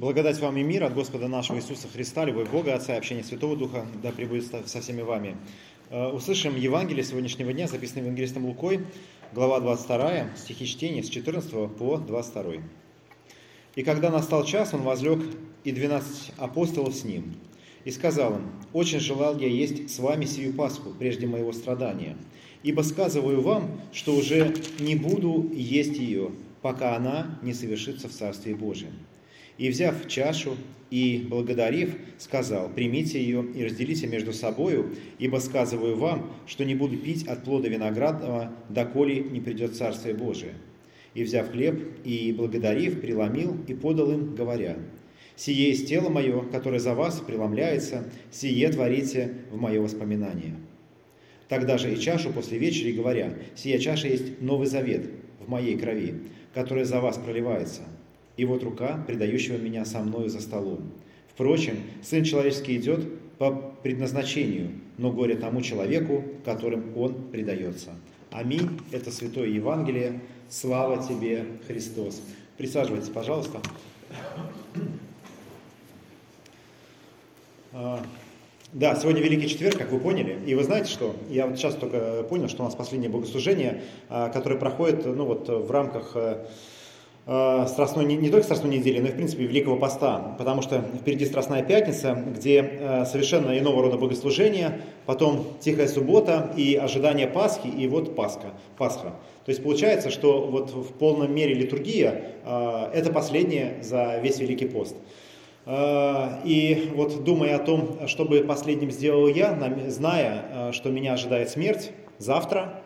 Благодать 0.00 0.40
вам 0.40 0.56
и 0.56 0.62
мир 0.62 0.84
от 0.84 0.94
Господа 0.94 1.28
нашего 1.28 1.58
Иисуса 1.58 1.86
Христа, 1.86 2.24
любовь 2.24 2.48
Бога, 2.48 2.74
Отца 2.74 2.94
и 2.94 2.96
общение 2.96 3.22
Святого 3.22 3.54
Духа, 3.54 3.84
да 4.02 4.12
пребудет 4.12 4.46
со 4.66 4.80
всеми 4.80 5.02
вами. 5.02 5.36
Э, 5.90 6.06
услышим 6.06 6.56
Евангелие 6.56 7.04
сегодняшнего 7.04 7.52
дня, 7.52 7.68
записанное 7.68 8.04
Евангелистом 8.04 8.46
Лукой, 8.46 8.80
глава 9.34 9.60
22, 9.60 10.36
стихи 10.38 10.66
чтения 10.66 11.02
с 11.02 11.10
14 11.10 11.50
по 11.76 11.98
22. 11.98 12.62
«И 13.76 13.82
когда 13.82 14.08
настал 14.08 14.46
час, 14.46 14.72
он 14.72 14.80
возлег 14.80 15.22
и 15.64 15.70
двенадцать 15.70 16.32
апостолов 16.38 16.94
с 16.94 17.04
ним, 17.04 17.34
и 17.84 17.90
сказал 17.90 18.36
им, 18.36 18.50
«Очень 18.72 19.00
желал 19.00 19.38
я 19.38 19.48
есть 19.48 19.94
с 19.94 19.98
вами 19.98 20.24
сию 20.24 20.54
Пасху, 20.54 20.94
прежде 20.98 21.26
моего 21.26 21.52
страдания, 21.52 22.16
ибо 22.62 22.80
сказываю 22.80 23.42
вам, 23.42 23.78
что 23.92 24.14
уже 24.14 24.54
не 24.78 24.96
буду 24.96 25.50
есть 25.52 25.98
ее, 25.98 26.30
пока 26.62 26.96
она 26.96 27.38
не 27.42 27.52
совершится 27.52 28.08
в 28.08 28.12
Царстве 28.12 28.54
Божьем». 28.54 28.94
И, 29.60 29.68
взяв 29.68 30.08
чашу 30.08 30.56
и 30.90 31.26
благодарив, 31.28 31.94
сказал, 32.16 32.70
примите 32.70 33.22
ее 33.22 33.44
и 33.54 33.62
разделите 33.62 34.06
между 34.06 34.32
собою, 34.32 34.94
ибо 35.18 35.36
сказываю 35.36 35.96
вам, 35.96 36.32
что 36.46 36.64
не 36.64 36.74
буду 36.74 36.96
пить 36.96 37.28
от 37.28 37.44
плода 37.44 37.68
виноградного, 37.68 38.54
доколе 38.70 39.20
не 39.20 39.38
придет 39.38 39.76
Царствие 39.76 40.14
Божие. 40.14 40.54
И, 41.12 41.22
взяв 41.24 41.50
хлеб 41.50 41.78
и 42.04 42.32
благодарив, 42.32 43.02
преломил 43.02 43.54
и 43.68 43.74
подал 43.74 44.10
им, 44.10 44.34
говоря, 44.34 44.78
«Сие 45.36 45.68
есть 45.68 45.86
тело 45.86 46.08
мое, 46.08 46.40
которое 46.44 46.78
за 46.78 46.94
вас 46.94 47.20
преломляется, 47.20 48.04
сие 48.30 48.66
творите 48.70 49.34
в 49.50 49.60
мое 49.60 49.78
воспоминание». 49.78 50.56
Тогда 51.48 51.76
же 51.76 51.92
и 51.92 52.00
чашу 52.00 52.32
после 52.32 52.56
вечери, 52.56 52.92
говоря, 52.92 53.34
«Сия 53.54 53.78
чаша 53.78 54.08
есть 54.08 54.40
новый 54.40 54.68
завет 54.68 55.10
в 55.38 55.50
моей 55.50 55.76
крови, 55.76 56.14
которая 56.54 56.86
за 56.86 57.02
вас 57.02 57.18
проливается» 57.18 57.82
и 58.36 58.44
вот 58.44 58.62
рука, 58.62 59.02
предающего 59.06 59.56
меня 59.56 59.84
со 59.84 60.00
мною 60.00 60.28
за 60.28 60.40
столом. 60.40 60.92
Впрочем, 61.28 61.76
Сын 62.02 62.24
Человеческий 62.24 62.76
идет 62.76 63.06
по 63.38 63.50
предназначению, 63.82 64.72
но 64.98 65.10
горе 65.10 65.36
тому 65.36 65.62
человеку, 65.62 66.24
которым 66.44 66.96
Он 66.96 67.14
предается. 67.30 67.90
Аминь. 68.30 68.68
Это 68.92 69.10
Святое 69.10 69.48
Евангелие. 69.48 70.20
Слава 70.48 71.02
Тебе, 71.02 71.46
Христос. 71.66 72.22
Присаживайтесь, 72.58 73.08
пожалуйста. 73.08 73.60
А, 77.72 78.04
да, 78.72 78.94
сегодня 78.96 79.22
Великий 79.22 79.48
Четверг, 79.48 79.78
как 79.78 79.90
вы 79.92 79.98
поняли. 79.98 80.38
И 80.46 80.54
вы 80.54 80.62
знаете 80.62 80.90
что? 80.90 81.16
Я 81.28 81.46
вот 81.46 81.56
сейчас 81.56 81.74
только 81.74 82.22
понял, 82.24 82.48
что 82.48 82.62
у 82.62 82.66
нас 82.66 82.74
последнее 82.74 83.10
богослужение, 83.10 83.82
а, 84.08 84.28
которое 84.28 84.56
проходит 84.56 85.06
ну, 85.06 85.24
вот, 85.24 85.48
в 85.48 85.70
рамках 85.70 86.12
э, 86.14 86.46
страстной, 87.24 88.04
не, 88.06 88.16
не 88.16 88.30
только 88.30 88.44
Страстной 88.44 88.76
недели, 88.76 88.98
но 88.98 89.08
и, 89.08 89.10
в 89.10 89.14
принципе, 89.14 89.44
Великого 89.44 89.76
Поста, 89.76 90.34
потому 90.38 90.62
что 90.62 90.82
впереди 91.00 91.26
Страстная 91.26 91.62
Пятница, 91.62 92.14
где 92.14 92.60
э, 92.60 93.04
совершенно 93.04 93.56
иного 93.58 93.82
рода 93.82 93.98
богослужение, 93.98 94.80
потом 95.06 95.46
Тихая 95.60 95.86
Суббота 95.86 96.52
и 96.56 96.74
ожидание 96.74 97.26
Пасхи, 97.28 97.68
и 97.68 97.86
вот 97.86 98.16
Пасха, 98.16 98.52
Пасха. 98.76 99.14
То 99.44 99.50
есть 99.50 99.62
получается, 99.62 100.10
что 100.10 100.46
вот 100.46 100.70
в 100.70 100.92
полном 100.94 101.32
мере 101.34 101.54
литургия 101.54 102.24
э,– 102.44 102.90
это 102.94 103.12
последнее 103.12 103.82
за 103.82 104.18
весь 104.18 104.38
Великий 104.40 104.66
Пост. 104.66 104.96
И 105.68 106.90
вот 106.94 107.22
думая 107.22 107.56
о 107.56 107.58
том, 107.58 108.08
что 108.08 108.24
бы 108.24 108.40
последним 108.40 108.90
сделал 108.90 109.28
я, 109.28 109.56
зная, 109.88 110.72
что 110.72 110.88
меня 110.88 111.12
ожидает 111.12 111.50
смерть 111.50 111.92
завтра, 112.18 112.79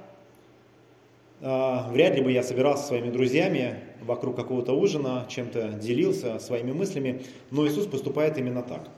вряд 1.44 2.14
ли 2.16 2.22
бы 2.22 2.32
я 2.32 2.42
собирался 2.42 2.82
со 2.82 2.88
своими 2.88 3.10
друзьями 3.10 3.74
вокруг 4.02 4.34
какого-то 4.34 4.72
ужина, 4.72 5.26
чем-то 5.28 5.78
делился 5.80 6.38
своими 6.38 6.72
мыслями, 6.72 7.22
но 7.50 7.66
Иисус 7.66 7.86
поступает 7.86 8.38
именно 8.38 8.62
так. 8.62 8.88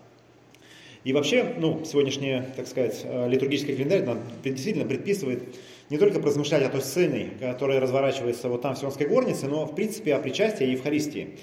И 1.06 1.12
вообще, 1.12 1.55
ну, 1.58 1.84
сегодняшний, 1.84 2.42
так 2.56 2.66
сказать, 2.66 3.03
э, 3.05 3.28
литургический 3.28 3.77
календарь 3.77 4.05
действительно 4.44 4.84
предписывает 4.84 5.54
не 5.88 5.98
только 5.98 6.20
размышлять 6.20 6.65
о 6.65 6.69
той 6.69 6.81
сцене, 6.81 7.31
которая 7.41 7.78
разворачивается 7.78 8.49
вот 8.49 8.62
там 8.62 8.75
в 8.75 8.78
Сионской 8.78 9.06
горнице, 9.06 9.47
но, 9.47 9.66
в 9.66 9.75
принципе, 9.76 10.15
о 10.15 10.19
причастии 10.19 10.66
и 10.66 10.72
Евхаристии. 10.72 11.38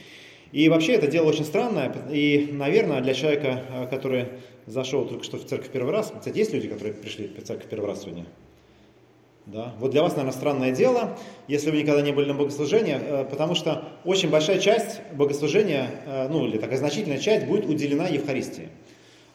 И 0.51 0.67
вообще 0.67 0.95
это 0.95 1.07
дело 1.07 1.29
очень 1.29 1.45
странное, 1.45 1.95
и, 2.11 2.49
наверное, 2.51 2.99
для 2.99 3.13
человека, 3.13 3.63
э, 3.69 3.87
который 3.87 4.25
зашел 4.65 5.05
только 5.05 5.23
что 5.23 5.37
в 5.37 5.45
церковь 5.45 5.69
первый 5.69 5.93
раз, 5.93 6.11
кстати, 6.17 6.37
есть 6.37 6.53
люди, 6.53 6.67
которые 6.67 6.93
пришли 6.93 7.27
в 7.27 7.41
церковь 7.41 7.69
первый 7.69 7.87
раз 7.87 8.01
сегодня? 8.01 8.25
Да? 9.45 9.73
Вот 9.79 9.91
для 9.91 10.01
вас, 10.01 10.13
наверное, 10.13 10.31
странное 10.31 10.71
дело, 10.71 11.17
если 11.47 11.69
вы 11.69 11.77
никогда 11.81 12.01
не 12.01 12.13
были 12.13 12.27
на 12.27 12.33
богослужении, 12.33 12.97
э, 12.97 13.25
потому 13.29 13.55
что 13.55 13.83
очень 14.05 14.29
большая 14.29 14.57
часть 14.59 15.01
богослужения, 15.13 15.89
э, 16.05 16.27
ну 16.29 16.45
или 16.45 16.57
такая 16.57 16.77
значительная 16.77 17.17
часть 17.17 17.45
будет 17.45 17.65
уделена 17.65 18.07
Евхаристии. 18.07 18.69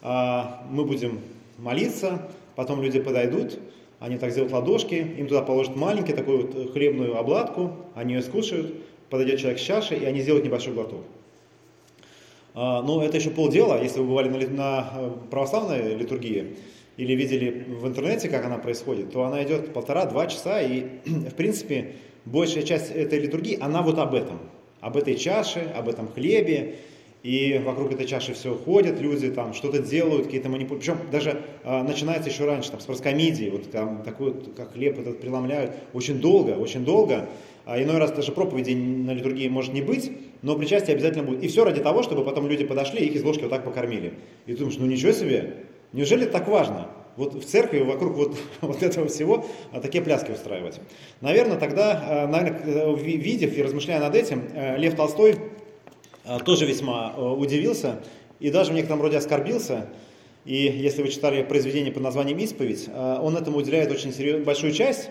А, 0.01 0.65
мы 0.71 0.85
будем 0.85 1.19
молиться, 1.57 2.27
потом 2.55 2.81
люди 2.81 2.99
подойдут, 2.99 3.59
они 3.99 4.17
так 4.17 4.31
сделают 4.31 4.53
ладошки, 4.53 4.95
им 4.95 5.27
туда 5.27 5.41
положат 5.41 5.75
маленькую 5.75 6.15
такую 6.15 6.47
вот 6.47 6.73
хлебную 6.73 7.17
обладку, 7.17 7.71
они 7.95 8.13
ее 8.13 8.21
скушают, 8.21 8.73
подойдет 9.09 9.39
человек 9.39 9.59
с 9.59 9.63
чашей, 9.63 9.99
и 9.99 10.05
они 10.05 10.21
сделают 10.21 10.45
небольшой 10.45 10.73
глоток. 10.73 11.01
А, 12.55 12.81
но 12.81 13.03
это 13.03 13.17
еще 13.17 13.29
полдела, 13.29 13.81
если 13.81 13.99
вы 13.99 14.07
бывали 14.07 14.45
на, 14.47 14.89
э, 14.95 15.11
православной 15.29 15.95
литургии, 15.95 16.55
или 16.99 17.13
видели 17.13 17.65
в 17.69 17.87
интернете, 17.87 18.27
как 18.27 18.45
она 18.45 18.57
происходит, 18.57 19.13
то 19.13 19.23
она 19.23 19.41
идет 19.45 19.71
полтора-два 19.71 20.27
часа, 20.27 20.61
и, 20.61 20.83
в 21.05 21.33
принципе, 21.33 21.93
большая 22.25 22.63
часть 22.63 22.91
этой 22.91 23.19
литургии, 23.19 23.57
она 23.59 23.81
вот 23.81 23.97
об 23.99 24.13
этом, 24.13 24.37
об 24.81 24.97
этой 24.97 25.15
чаше, 25.15 25.61
об 25.77 25.87
этом 25.87 26.09
хлебе, 26.09 26.75
и 27.23 27.61
вокруг 27.65 27.93
этой 27.93 28.05
чаши 28.05 28.33
все 28.33 28.53
ходят 28.53 28.99
люди, 28.99 29.29
там 29.29 29.53
что-то 29.53 29.79
делают, 29.81 30.25
какие-то 30.25 30.49
манипуляции. 30.49 30.91
Причем 30.91 31.11
даже 31.11 31.41
э, 31.63 31.83
начинается 31.83 32.29
еще 32.29 32.45
раньше, 32.45 32.71
там, 32.71 32.81
с 32.81 32.85
проскомидии, 32.85 33.49
вот 33.49 33.71
там 33.71 34.03
такой 34.03 34.35
как 34.55 34.73
хлеб 34.73 34.99
этот 34.99 35.21
преломляют, 35.21 35.71
очень 35.93 36.19
долго, 36.19 36.51
очень 36.51 36.83
долго. 36.83 37.29
А 37.65 37.81
иной 37.81 37.97
раз 37.97 38.11
даже 38.11 38.31
проповеди 38.33 38.73
на 38.73 39.11
литургии 39.11 39.47
может 39.47 39.73
не 39.73 39.81
быть, 39.81 40.11
но 40.41 40.57
причастие 40.57 40.95
обязательно 40.95 41.23
будет. 41.23 41.43
И 41.43 41.47
все 41.47 41.63
ради 41.63 41.81
того, 41.81 42.03
чтобы 42.03 42.25
потом 42.25 42.47
люди 42.49 42.65
подошли 42.65 42.99
и 42.99 43.05
их 43.05 43.15
из 43.15 43.23
ложки 43.23 43.41
вот 43.41 43.51
так 43.51 43.63
покормили. 43.63 44.13
И 44.47 44.53
ты 44.53 44.59
думаешь, 44.59 44.77
ну 44.79 44.85
ничего 44.85 45.11
себе, 45.11 45.65
Неужели 45.93 46.25
так 46.25 46.47
важно? 46.47 46.87
Вот 47.17 47.33
в 47.33 47.43
церкви 47.43 47.79
вокруг 47.79 48.13
вот, 48.15 48.37
вот 48.61 48.83
этого 48.83 49.07
всего 49.07 49.45
а, 49.71 49.81
такие 49.81 50.03
пляски 50.03 50.31
устраивать. 50.31 50.79
Наверное, 51.21 51.57
тогда, 51.57 52.01
а, 52.01 52.27
наверное, 52.27 52.95
видев 52.95 53.57
и 53.57 53.61
размышляя 53.61 53.99
над 53.99 54.15
этим, 54.15 54.47
э, 54.53 54.77
Лев 54.77 54.95
Толстой 54.95 55.35
а, 56.23 56.39
тоже 56.39 56.65
весьма 56.65 57.13
э, 57.17 57.21
удивился 57.21 58.01
и 58.39 58.51
даже 58.51 58.71
в 58.71 58.75
некотором 58.75 59.01
роде 59.01 59.17
оскорбился. 59.17 59.89
И 60.45 60.55
если 60.55 61.01
вы 61.01 61.09
читали 61.09 61.43
произведение 61.43 61.91
под 61.91 62.03
названием 62.03 62.37
«Исповедь», 62.37 62.87
он 62.95 63.35
этому 63.35 63.57
уделяет 63.57 63.91
очень 63.91 64.41
большую 64.41 64.71
часть. 64.71 65.09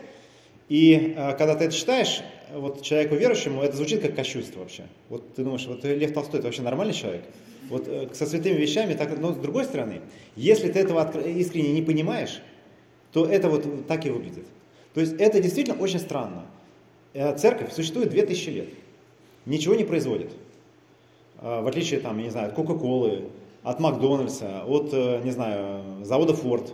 И 0.70 1.14
когда 1.38 1.54
ты 1.54 1.66
это 1.66 1.74
читаешь, 1.74 2.22
вот 2.52 2.82
человеку 2.82 3.14
верующему, 3.14 3.62
это 3.62 3.76
звучит 3.76 4.02
как 4.02 4.14
кощунство 4.14 4.60
вообще. 4.60 4.84
Вот 5.08 5.34
ты 5.34 5.44
думаешь, 5.44 5.66
вот 5.66 5.84
Лев 5.84 6.12
Толстой 6.12 6.38
это 6.38 6.48
вообще 6.48 6.62
нормальный 6.62 6.94
человек? 6.94 7.24
Вот 7.68 7.86
э, 7.86 8.08
со 8.12 8.26
святыми 8.26 8.56
вещами, 8.56 8.94
так, 8.94 9.18
но 9.18 9.32
с 9.32 9.36
другой 9.36 9.64
стороны, 9.64 10.00
если 10.36 10.70
ты 10.70 10.80
этого 10.80 11.10
искренне 11.26 11.72
не 11.72 11.82
понимаешь, 11.82 12.40
то 13.12 13.26
это 13.26 13.48
вот 13.48 13.86
так 13.86 14.06
и 14.06 14.10
выглядит. 14.10 14.46
То 14.94 15.00
есть 15.00 15.14
это 15.18 15.40
действительно 15.40 15.78
очень 15.78 15.98
странно. 15.98 16.46
Э, 17.12 17.36
церковь 17.36 17.72
существует 17.72 18.10
2000 18.10 18.50
лет, 18.50 18.68
ничего 19.44 19.74
не 19.74 19.84
производит. 19.84 20.32
Э, 21.40 21.60
в 21.60 21.66
отличие, 21.66 22.00
там, 22.00 22.18
я 22.18 22.24
не 22.24 22.30
знаю, 22.30 22.48
от 22.48 22.54
Кока-Колы, 22.54 23.28
от 23.62 23.80
Макдональдса, 23.80 24.64
от, 24.66 24.92
не 25.24 25.30
знаю, 25.30 26.04
завода 26.04 26.32
Форд. 26.32 26.72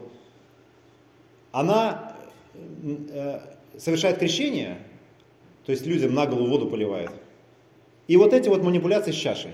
Она 1.51 2.15
совершает 3.79 4.19
крещение, 4.19 4.79
то 5.65 5.73
есть 5.73 5.87
людям 5.87 6.15
на 6.15 6.27
голову 6.27 6.47
воду 6.47 6.67
поливает. 6.67 7.11
И 8.07 8.17
вот 8.17 8.33
эти 8.33 8.49
вот 8.49 8.63
манипуляции 8.63 9.13
с 9.13 9.17
чашей. 9.17 9.53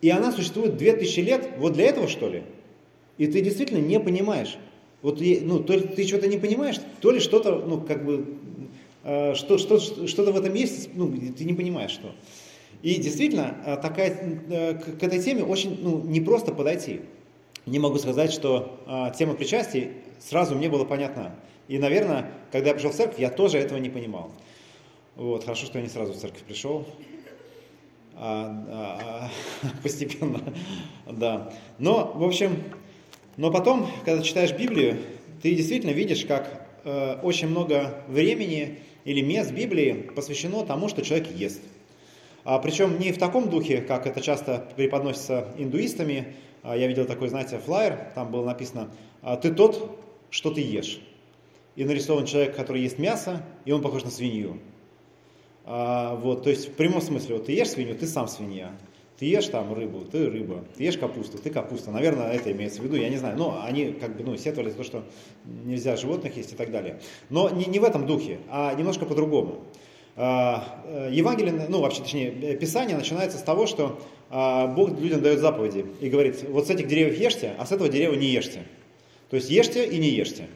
И 0.00 0.10
она 0.10 0.32
существует 0.32 0.76
2000 0.76 1.20
лет 1.20 1.50
вот 1.58 1.74
для 1.74 1.86
этого, 1.86 2.08
что 2.08 2.28
ли? 2.28 2.42
И 3.18 3.26
ты 3.26 3.40
действительно 3.40 3.78
не 3.78 4.00
понимаешь. 4.00 4.56
Вот, 5.02 5.20
ну, 5.20 5.60
то 5.60 5.74
ли 5.74 5.80
ты 5.80 6.06
что-то 6.06 6.28
не 6.28 6.38
понимаешь, 6.38 6.76
то 7.00 7.10
ли 7.10 7.20
что-то, 7.20 7.56
ну, 7.56 7.80
как 7.80 8.04
бы, 8.04 8.36
э, 9.02 9.34
что, 9.34 9.58
что, 9.58 9.78
что-то 9.80 10.32
в 10.32 10.36
этом 10.36 10.54
есть, 10.54 10.90
ну, 10.94 11.12
ты 11.36 11.44
не 11.44 11.54
понимаешь, 11.54 11.90
что. 11.90 12.12
И 12.82 12.94
действительно, 12.96 13.56
э, 13.66 13.76
такая, 13.76 14.40
э, 14.48 14.74
к, 14.74 15.02
этой 15.02 15.20
теме 15.20 15.44
очень, 15.44 15.78
ну, 15.82 16.02
непросто 16.04 16.52
подойти. 16.52 17.00
Не 17.66 17.78
могу 17.78 17.98
сказать, 17.98 18.32
что 18.32 19.12
тема 19.16 19.34
причастия 19.34 19.92
сразу 20.18 20.56
мне 20.56 20.68
была 20.68 20.84
понятна. 20.84 21.32
И, 21.68 21.78
наверное, 21.78 22.32
когда 22.50 22.70
я 22.70 22.74
пришел 22.74 22.90
в 22.90 22.94
церковь, 22.94 23.20
я 23.20 23.30
тоже 23.30 23.58
этого 23.58 23.78
не 23.78 23.88
понимал. 23.88 24.32
Вот, 25.16 25.44
хорошо, 25.44 25.66
что 25.66 25.78
я 25.78 25.84
не 25.84 25.90
сразу 25.90 26.12
в 26.12 26.16
церковь 26.16 26.42
пришел. 26.42 26.86
А, 28.14 29.30
а, 29.62 29.68
постепенно, 29.82 30.40
да. 31.10 31.52
Но, 31.78 32.12
в 32.14 32.24
общем, 32.24 32.56
но 33.36 33.50
потом, 33.50 33.88
когда 34.04 34.22
читаешь 34.22 34.52
Библию, 34.52 34.98
ты 35.42 35.54
действительно 35.54 35.90
видишь, 35.90 36.24
как 36.24 36.68
э, 36.84 37.18
очень 37.22 37.48
много 37.48 38.04
времени 38.08 38.80
или 39.04 39.20
мест 39.20 39.52
Библии 39.52 40.10
посвящено 40.14 40.64
тому, 40.64 40.88
что 40.88 41.02
человек 41.02 41.30
ест. 41.30 41.60
А, 42.44 42.58
причем 42.58 42.98
не 42.98 43.12
в 43.12 43.18
таком 43.18 43.50
духе, 43.50 43.82
как 43.82 44.06
это 44.06 44.20
часто 44.20 44.68
преподносится 44.76 45.48
индуистами. 45.58 46.34
А, 46.62 46.76
я 46.76 46.86
видел 46.86 47.04
такой, 47.04 47.28
знаете, 47.28 47.58
флайер, 47.58 47.98
там 48.14 48.30
было 48.30 48.44
написано 48.44 48.90
«А, 49.20 49.36
«Ты 49.36 49.52
тот, 49.52 49.98
что 50.30 50.50
ты 50.50 50.60
ешь». 50.60 51.00
И 51.76 51.84
нарисован 51.84 52.26
человек, 52.26 52.54
который 52.54 52.82
ест 52.82 52.98
мясо, 52.98 53.44
и 53.64 53.72
он 53.72 53.82
похож 53.82 54.04
на 54.04 54.10
свинью. 54.10 54.58
А, 55.64 56.14
вот, 56.16 56.44
то 56.44 56.50
есть 56.50 56.68
в 56.68 56.72
прямом 56.72 57.00
смысле, 57.00 57.36
вот 57.36 57.46
ты 57.46 57.52
ешь 57.52 57.70
свинью, 57.70 57.94
ты 57.94 58.06
сам 58.06 58.28
свинья. 58.28 58.72
Ты 59.18 59.26
ешь 59.26 59.46
там 59.46 59.72
рыбу, 59.72 60.00
ты 60.00 60.28
рыба. 60.28 60.64
Ты 60.76 60.84
ешь 60.84 60.98
капусту, 60.98 61.38
ты 61.38 61.50
капуста. 61.50 61.92
Наверное, 61.92 62.32
это 62.32 62.50
имеется 62.50 62.80
в 62.80 62.84
виду, 62.84 62.96
я 62.96 63.08
не 63.08 63.18
знаю. 63.18 63.36
Но 63.36 63.62
они 63.62 63.92
как 63.92 64.16
бы 64.16 64.24
ну, 64.24 64.36
сетовали 64.36 64.70
за 64.70 64.78
то, 64.78 64.84
что 64.84 65.04
нельзя 65.44 65.96
животных 65.96 66.36
есть 66.36 66.52
и 66.52 66.56
так 66.56 66.72
далее. 66.72 67.00
Но 67.30 67.48
не, 67.50 67.66
не 67.66 67.78
в 67.78 67.84
этом 67.84 68.06
духе, 68.06 68.38
а 68.50 68.74
немножко 68.74 69.06
по-другому. 69.06 69.62
А, 70.16 70.82
э, 70.84 71.10
Евангелие, 71.12 71.66
ну 71.68 71.80
вообще 71.80 72.02
точнее, 72.02 72.30
э, 72.30 72.56
Писание 72.56 72.96
начинается 72.96 73.38
с 73.38 73.42
того, 73.42 73.66
что 73.66 74.00
а, 74.28 74.66
Бог 74.66 74.98
людям 74.98 75.22
дает 75.22 75.38
заповеди 75.38 75.86
и 76.00 76.10
говорит, 76.10 76.42
вот 76.48 76.66
с 76.66 76.70
этих 76.70 76.86
деревьев 76.88 77.18
ешьте, 77.18 77.54
а 77.58 77.64
с 77.64 77.72
этого 77.72 77.88
дерева 77.88 78.14
не 78.14 78.26
ешьте. 78.26 78.64
То 79.30 79.36
есть 79.36 79.50
ешьте 79.50 79.86
и 79.86 79.98
не 79.98 80.08
ешьте. 80.08 80.48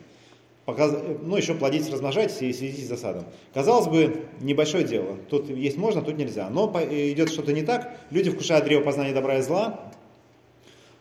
Показ... 0.66 0.94
Ну, 1.22 1.36
еще 1.36 1.54
плодитесь, 1.54 1.90
размножайтесь 1.90 2.42
и 2.42 2.52
следите 2.52 2.84
за 2.84 2.96
садом. 2.96 3.24
Казалось 3.54 3.86
бы, 3.86 4.26
небольшое 4.40 4.84
дело. 4.84 5.16
Тут 5.30 5.48
есть 5.48 5.78
можно, 5.78 6.02
тут 6.02 6.18
нельзя. 6.18 6.50
Но 6.50 6.70
идет 6.90 7.30
что-то 7.30 7.52
не 7.52 7.62
так. 7.62 7.98
Люди 8.10 8.30
вкушают 8.30 8.66
древо 8.66 8.82
познания 8.82 9.14
добра 9.14 9.38
и 9.38 9.42
зла, 9.42 9.92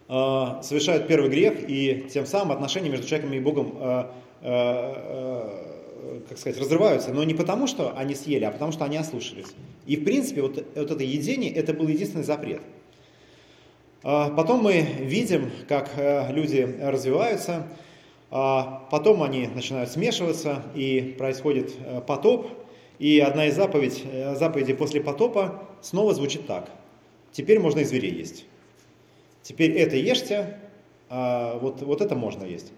а, 0.08 0.62
совершают 0.64 1.08
первый 1.08 1.30
грех, 1.30 1.68
и 1.68 2.08
тем 2.14 2.26
самым 2.26 2.52
отношения 2.52 2.90
между 2.90 3.08
человеком 3.08 3.34
и 3.34 3.40
Богом 3.40 3.76
как 6.30 6.38
сказать, 6.38 6.60
разрываются, 6.60 7.14
но 7.14 7.24
не 7.24 7.34
потому, 7.34 7.68
что 7.68 7.94
они 7.98 8.16
съели, 8.16 8.44
а 8.46 8.52
потому, 8.52 8.72
что 8.72 8.86
они 8.86 8.98
ослушались. 8.98 9.48
И, 9.86 9.96
в 9.96 10.04
принципе, 10.04 10.42
вот, 10.42 10.56
вот 10.76 10.92
это 10.92 11.04
едение, 11.04 11.52
это 11.52 11.74
был 11.74 11.88
единственный 11.88 12.24
запрет. 12.24 12.62
А, 14.04 14.30
потом 14.30 14.62
мы 14.62 14.82
видим, 14.82 15.52
как 15.68 15.92
э, 15.98 16.32
люди 16.32 16.78
развиваются, 16.82 17.54
а, 17.56 17.68
потом 18.36 19.24
они 19.24 19.48
начинают 19.48 19.90
смешиваться, 19.90 20.62
и 20.76 21.16
происходит 21.18 21.74
э, 21.80 22.02
потоп, 22.06 22.50
и 23.00 23.20
одна 23.20 23.46
из 23.46 23.56
заповедей, 23.56 24.04
э, 24.12 24.36
заповедей 24.36 24.76
после 24.76 25.00
потопа 25.00 25.64
снова 25.82 26.14
звучит 26.14 26.46
так. 26.46 26.70
Теперь 27.32 27.60
можно 27.60 27.80
и 27.80 27.84
зверей 27.86 28.14
есть. 28.14 28.46
Теперь 29.42 29.72
это 29.78 29.96
ешьте, 29.96 30.58
а 31.10 31.58
вот, 31.60 31.82
вот 31.82 32.02
это 32.02 32.16
можно 32.16 32.44
есть. 32.44 32.74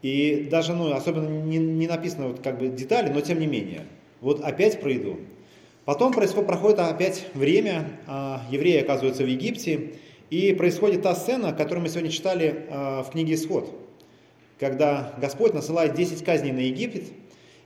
И 0.00 0.48
даже, 0.50 0.72
ну, 0.72 0.90
особенно 0.94 1.28
не, 1.28 1.58
не 1.58 1.86
написано 1.86 2.28
вот 2.28 2.40
как 2.40 2.58
бы 2.58 2.68
детали, 2.68 3.12
но 3.12 3.20
тем 3.20 3.40
не 3.40 3.46
менее. 3.46 3.82
Вот 4.22 4.42
опять 4.42 4.80
про 4.80 4.90
еду. 4.90 5.18
Потом 5.84 6.14
происходит, 6.14 6.46
проходит 6.46 6.78
опять 6.78 7.26
время, 7.34 8.00
а, 8.06 8.42
евреи 8.50 8.78
оказываются 8.78 9.24
в 9.24 9.26
Египте, 9.26 9.92
и 10.30 10.54
происходит 10.54 11.02
та 11.02 11.14
сцена, 11.14 11.52
которую 11.52 11.82
мы 11.82 11.88
сегодня 11.90 12.10
читали 12.10 12.64
а, 12.70 13.02
в 13.02 13.10
книге 13.10 13.34
«Исход», 13.34 13.81
когда 14.62 15.12
Господь 15.18 15.54
насылает 15.54 15.94
10 15.94 16.24
казней 16.24 16.52
на 16.52 16.60
Египет, 16.60 17.08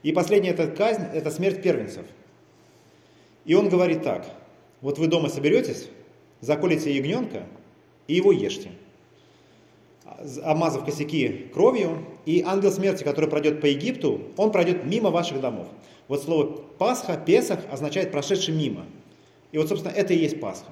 и 0.01 0.11
последняя 0.11 0.49
эта 0.49 0.65
казнь– 0.65 1.03
это 1.13 1.29
смерть 1.29 1.61
первенцев. 1.61 2.07
И 3.45 3.53
он 3.53 3.69
говорит 3.69 4.01
так, 4.01 4.25
вот 4.81 4.97
вы 4.97 5.05
дома 5.05 5.29
соберетесь, 5.29 5.89
заколите 6.41 6.91
ягненка 6.91 7.43
и 8.07 8.15
его 8.15 8.31
ешьте– 8.31 8.71
омазав 10.43 10.85
косяки 10.85 11.51
кровью, 11.53 12.03
и 12.25 12.41
ангел 12.43 12.71
смерти, 12.71 13.03
который 13.03 13.29
пройдет 13.29 13.61
по 13.61 13.67
Египту, 13.67 14.19
он 14.35 14.51
пройдет 14.51 14.83
мимо 14.83 15.11
ваших 15.11 15.39
домов. 15.39 15.67
Вот 16.07 16.23
слово 16.23 16.45
Пасха, 16.79 17.15
Песах 17.15 17.59
означает 17.71 18.11
прошедший 18.11 18.55
мимо. 18.55 18.87
И 19.51 19.59
вот, 19.59 19.69
собственно, 19.69 19.93
это 19.93 20.15
и 20.15 20.17
есть 20.17 20.39
Пасха. 20.39 20.71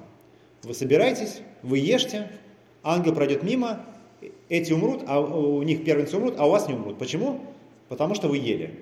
Вы 0.64 0.74
собираетесь, 0.74 1.38
вы 1.62 1.78
ешьте, 1.78 2.32
ангел 2.82 3.14
пройдет 3.14 3.44
мимо, 3.44 3.84
эти 4.48 4.72
умрут, 4.72 5.02
а 5.06 5.20
у 5.20 5.62
них 5.62 5.84
первенцы 5.84 6.16
умрут, 6.16 6.34
а 6.38 6.46
у 6.46 6.50
вас 6.50 6.68
не 6.68 6.74
умрут. 6.74 6.98
Почему? 6.98 7.40
Потому 7.88 8.14
что 8.14 8.28
вы 8.28 8.38
ели. 8.38 8.74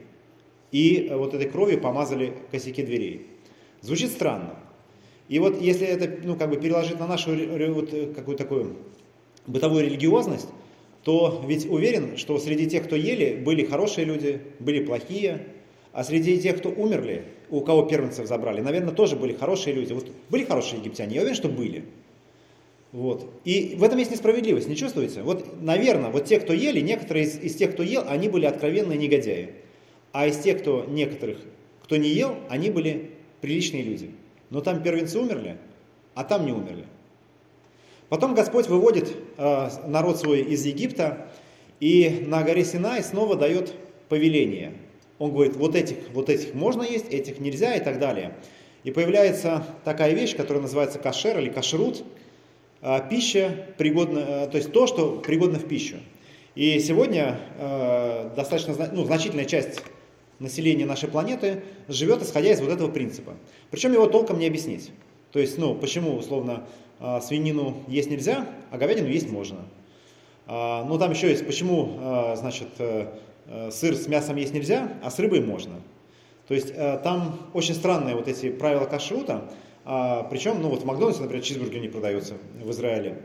И 0.72 1.10
вот 1.12 1.34
этой 1.34 1.48
кровью 1.48 1.81
помазали 1.81 2.32
косяки 2.50 2.82
дверей. 2.82 3.26
Звучит 3.81 4.10
странно. 4.10 4.56
И 5.28 5.38
вот 5.38 5.60
если 5.60 5.86
это 5.86 6.10
ну, 6.22 6.36
как 6.36 6.50
бы 6.50 6.56
переложить 6.56 6.98
на 6.98 7.06
нашу 7.06 7.31
вот, 7.31 7.90
какую-то 8.14 8.42
такую 8.42 8.76
бытовую 9.46 9.84
религиозность, 9.84 10.48
то 11.02 11.42
ведь 11.46 11.66
уверен, 11.66 12.16
что 12.16 12.38
среди 12.38 12.66
тех, 12.66 12.84
кто 12.84 12.96
ели, 12.96 13.36
были 13.36 13.64
хорошие 13.64 14.06
люди, 14.06 14.40
были 14.58 14.84
плохие, 14.84 15.46
а 15.92 16.02
среди 16.02 16.40
тех, 16.40 16.58
кто 16.58 16.70
умерли, 16.70 17.25
у 17.50 17.60
кого 17.60 17.82
первенцев 17.82 18.26
забрали, 18.26 18.60
наверное, 18.60 18.92
тоже 18.92 19.16
были 19.16 19.32
хорошие 19.32 19.75
люди. 19.75 19.92
Вот 19.92 20.08
были 20.31 20.44
хорошие 20.44 20.81
египтяне, 20.81 21.14
я 21.14 21.20
уверен, 21.20 21.36
что 21.36 21.48
были. 21.48 21.84
Вот. 22.94 23.29
И 23.44 23.75
в 23.76 23.82
этом 23.82 23.99
есть 23.99 24.12
несправедливость, 24.12 24.69
не 24.69 24.76
чувствуете? 24.76 25.23
Вот, 25.23 25.61
наверное, 25.61 26.11
вот 26.11 26.26
те, 26.26 26.38
кто 26.38 26.52
ели, 26.52 26.79
некоторые 26.79 27.25
из, 27.25 27.37
из 27.41 27.56
тех, 27.56 27.73
кто 27.73 27.82
ел, 27.82 28.05
они 28.06 28.29
были 28.29 28.46
откровенные 28.46 28.96
негодяи. 28.96 29.50
А 30.12 30.29
из 30.29 30.38
тех, 30.38 30.61
кто 30.61 30.85
некоторых, 30.85 31.38
кто 31.82 31.96
не 31.96 32.08
ел, 32.11 32.37
они 32.49 32.70
были 32.70 33.11
приличные 33.41 33.82
люди. 33.82 34.12
Но 34.50 34.61
там 34.61 34.81
первенцы 34.81 35.19
умерли, 35.19 35.56
а 36.14 36.23
там 36.23 36.46
не 36.46 36.52
умерли. 36.52 36.85
Потом 38.11 38.32
Господь 38.37 38.69
выводит 38.69 39.12
э, 39.38 39.69
народ 39.88 40.20
свой 40.20 40.43
из 40.43 40.64
Египта 40.64 41.32
и 41.81 42.25
на 42.29 42.44
горе 42.44 42.64
Синай 42.64 43.02
снова 43.02 43.35
дает 43.35 43.75
повеление. 44.08 44.73
Он 45.19 45.32
говорит, 45.32 45.56
вот 45.56 45.75
этих, 45.75 45.96
вот 46.12 46.31
этих 46.31 46.55
можно 46.55 46.82
есть, 46.82 47.08
этих 47.08 47.41
нельзя 47.41 47.75
и 47.75 47.82
так 47.82 47.99
далее. 47.99 48.37
И 48.85 48.93
появляется 48.93 49.67
такая 49.85 50.12
вещь, 50.14 50.37
которая 50.37 50.62
называется 50.62 51.00
кашер 51.00 51.41
или 51.41 51.49
кашрут, 51.49 52.05
пища 53.10 53.66
пригодна, 53.78 54.19
э, 54.19 54.48
то 54.48 54.56
есть 54.56 54.72
то, 54.72 54.86
что 54.86 55.20
пригодно 55.25 55.58
в 55.58 55.66
пищу. 55.66 55.96
И 56.54 56.78
сегодня 56.78 57.40
достаточно 58.36 58.76
ну, 58.92 59.04
значительная 59.04 59.44
часть 59.44 59.82
населения 60.38 60.86
нашей 60.86 61.08
планеты 61.08 61.64
живет 61.88 62.22
исходя 62.22 62.52
из 62.52 62.60
вот 62.60 62.70
этого 62.70 62.88
принципа. 62.88 63.34
Причем 63.72 63.92
его 63.92 64.06
толком 64.06 64.38
не 64.38 64.46
объяснить. 64.46 64.92
То 65.32 65.40
есть, 65.40 65.58
ну, 65.58 65.75
почему, 65.75 66.14
условно, 66.14 66.64
а, 67.00 67.20
свинину 67.20 67.82
есть 67.88 68.10
нельзя, 68.10 68.46
а 68.70 68.78
говядину 68.78 69.08
есть 69.08 69.28
можно. 69.31 69.58
А, 70.46 70.84
ну, 70.84 70.98
там 70.98 71.10
еще 71.10 71.28
есть, 71.28 71.46
почему, 71.46 71.96
а, 71.98 72.36
значит, 72.36 72.69
э, 72.78 73.08
э, 73.46 73.70
сыр 73.70 73.96
с 73.96 74.06
мясом 74.06 74.36
есть 74.36 74.54
нельзя, 74.54 74.92
а 75.02 75.10
с 75.10 75.19
рыбой 75.19 75.40
можно. 75.40 75.81
То 76.46 76.54
есть 76.54 76.70
э, 76.75 77.00
там 77.02 77.38
очень 77.52 77.75
странные 77.75 78.14
вот 78.14 78.28
эти 78.28 78.50
правила 78.50 78.84
кашрута, 78.84 79.50
причем, 79.84 80.62
ну 80.62 80.69
вот 80.69 80.82
в 80.82 80.84
Макдональдсе, 80.84 81.22
например, 81.22 81.44
чизбургер 81.44 81.81
не 81.81 81.88
продается 81.88 82.34
в 82.62 82.70
Израиле, 82.70 83.22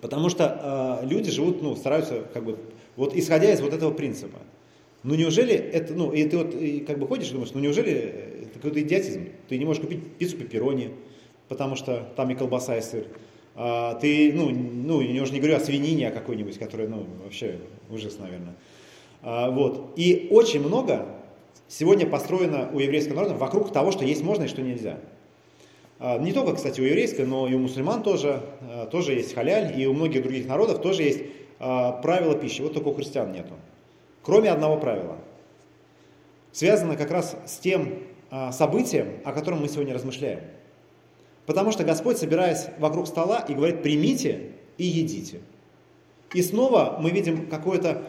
потому 0.00 0.28
что 0.28 1.00
люди 1.02 1.30
живут, 1.30 1.62
ну, 1.62 1.76
стараются, 1.76 2.24
как 2.32 2.44
бы, 2.44 2.58
вот 2.96 3.14
исходя 3.14 3.52
из 3.52 3.60
вот 3.60 3.72
этого 3.72 3.92
принципа. 3.92 4.38
Ну 5.02 5.14
неужели 5.14 5.54
это, 5.54 5.94
ну, 5.94 6.12
и 6.12 6.24
ты 6.24 6.38
вот 6.38 6.54
и 6.54 6.80
как 6.80 6.98
бы 6.98 7.08
ходишь 7.08 7.30
и 7.30 7.32
думаешь, 7.32 7.52
ну 7.54 7.60
неужели 7.60 7.92
это 7.92 8.54
какой-то 8.54 8.80
идиотизм? 8.80 9.28
Ты 9.48 9.58
не 9.58 9.64
можешь 9.64 9.82
купить 9.82 10.00
пиццу 10.16 10.36
пепперони, 10.36 10.90
потому 11.48 11.74
что 11.74 12.08
там 12.16 12.30
и 12.30 12.34
колбаса, 12.34 12.78
и 12.78 12.80
сыр. 12.80 13.06
А, 13.54 13.94
ты, 13.96 14.32
ну, 14.32 14.50
ну, 14.50 15.00
я 15.00 15.22
уже 15.22 15.32
не 15.32 15.40
говорю 15.40 15.56
о 15.56 15.60
свинине 15.60 16.08
о 16.08 16.10
какой-нибудь, 16.12 16.56
которая, 16.58 16.88
ну, 16.88 17.04
вообще 17.22 17.58
ужас, 17.90 18.18
наверное. 18.18 18.54
А, 19.22 19.50
вот. 19.50 19.92
И 19.96 20.28
очень 20.30 20.60
много 20.60 21.06
сегодня 21.68 22.06
построено 22.06 22.70
у 22.72 22.78
еврейского 22.78 23.16
народа 23.16 23.34
вокруг 23.34 23.72
того, 23.72 23.90
что 23.90 24.04
есть 24.04 24.22
можно 24.22 24.44
и 24.44 24.48
что 24.48 24.62
нельзя. 24.62 25.00
А, 26.04 26.18
не 26.18 26.32
только, 26.32 26.56
кстати, 26.56 26.80
у 26.80 26.84
еврейского, 26.84 27.26
но 27.26 27.46
и 27.46 27.54
у 27.54 27.60
мусульман 27.60 28.02
тоже, 28.02 28.42
а, 28.60 28.86
тоже 28.86 29.12
есть 29.12 29.34
халяль, 29.34 29.80
и 29.80 29.86
у 29.86 29.94
многих 29.94 30.24
других 30.24 30.48
народов 30.48 30.82
тоже 30.82 31.04
есть 31.04 31.22
а, 31.60 31.92
правила 31.92 32.34
пищи. 32.34 32.60
Вот 32.60 32.74
только 32.74 32.88
у 32.88 32.94
христиан 32.94 33.30
нету. 33.30 33.54
Кроме 34.22 34.50
одного 34.50 34.78
правила. 34.78 35.16
Связано 36.50 36.96
как 36.96 37.10
раз 37.10 37.36
с 37.46 37.58
тем 37.58 38.00
событием, 38.50 39.20
о 39.24 39.32
котором 39.32 39.60
мы 39.60 39.68
сегодня 39.68 39.94
размышляем– 39.94 40.40
Потому 41.46 41.72
что 41.72 41.84
Господь, 41.84 42.18
собираясь 42.18 42.66
вокруг 42.78 43.06
стола, 43.06 43.44
и 43.48 43.54
говорит, 43.54 43.82
примите 43.82 44.52
и 44.78 44.84
едите. 44.84 45.40
И 46.34 46.42
снова 46.42 46.98
мы 47.00 47.10
видим 47.10 47.48
какую-то, 47.48 48.04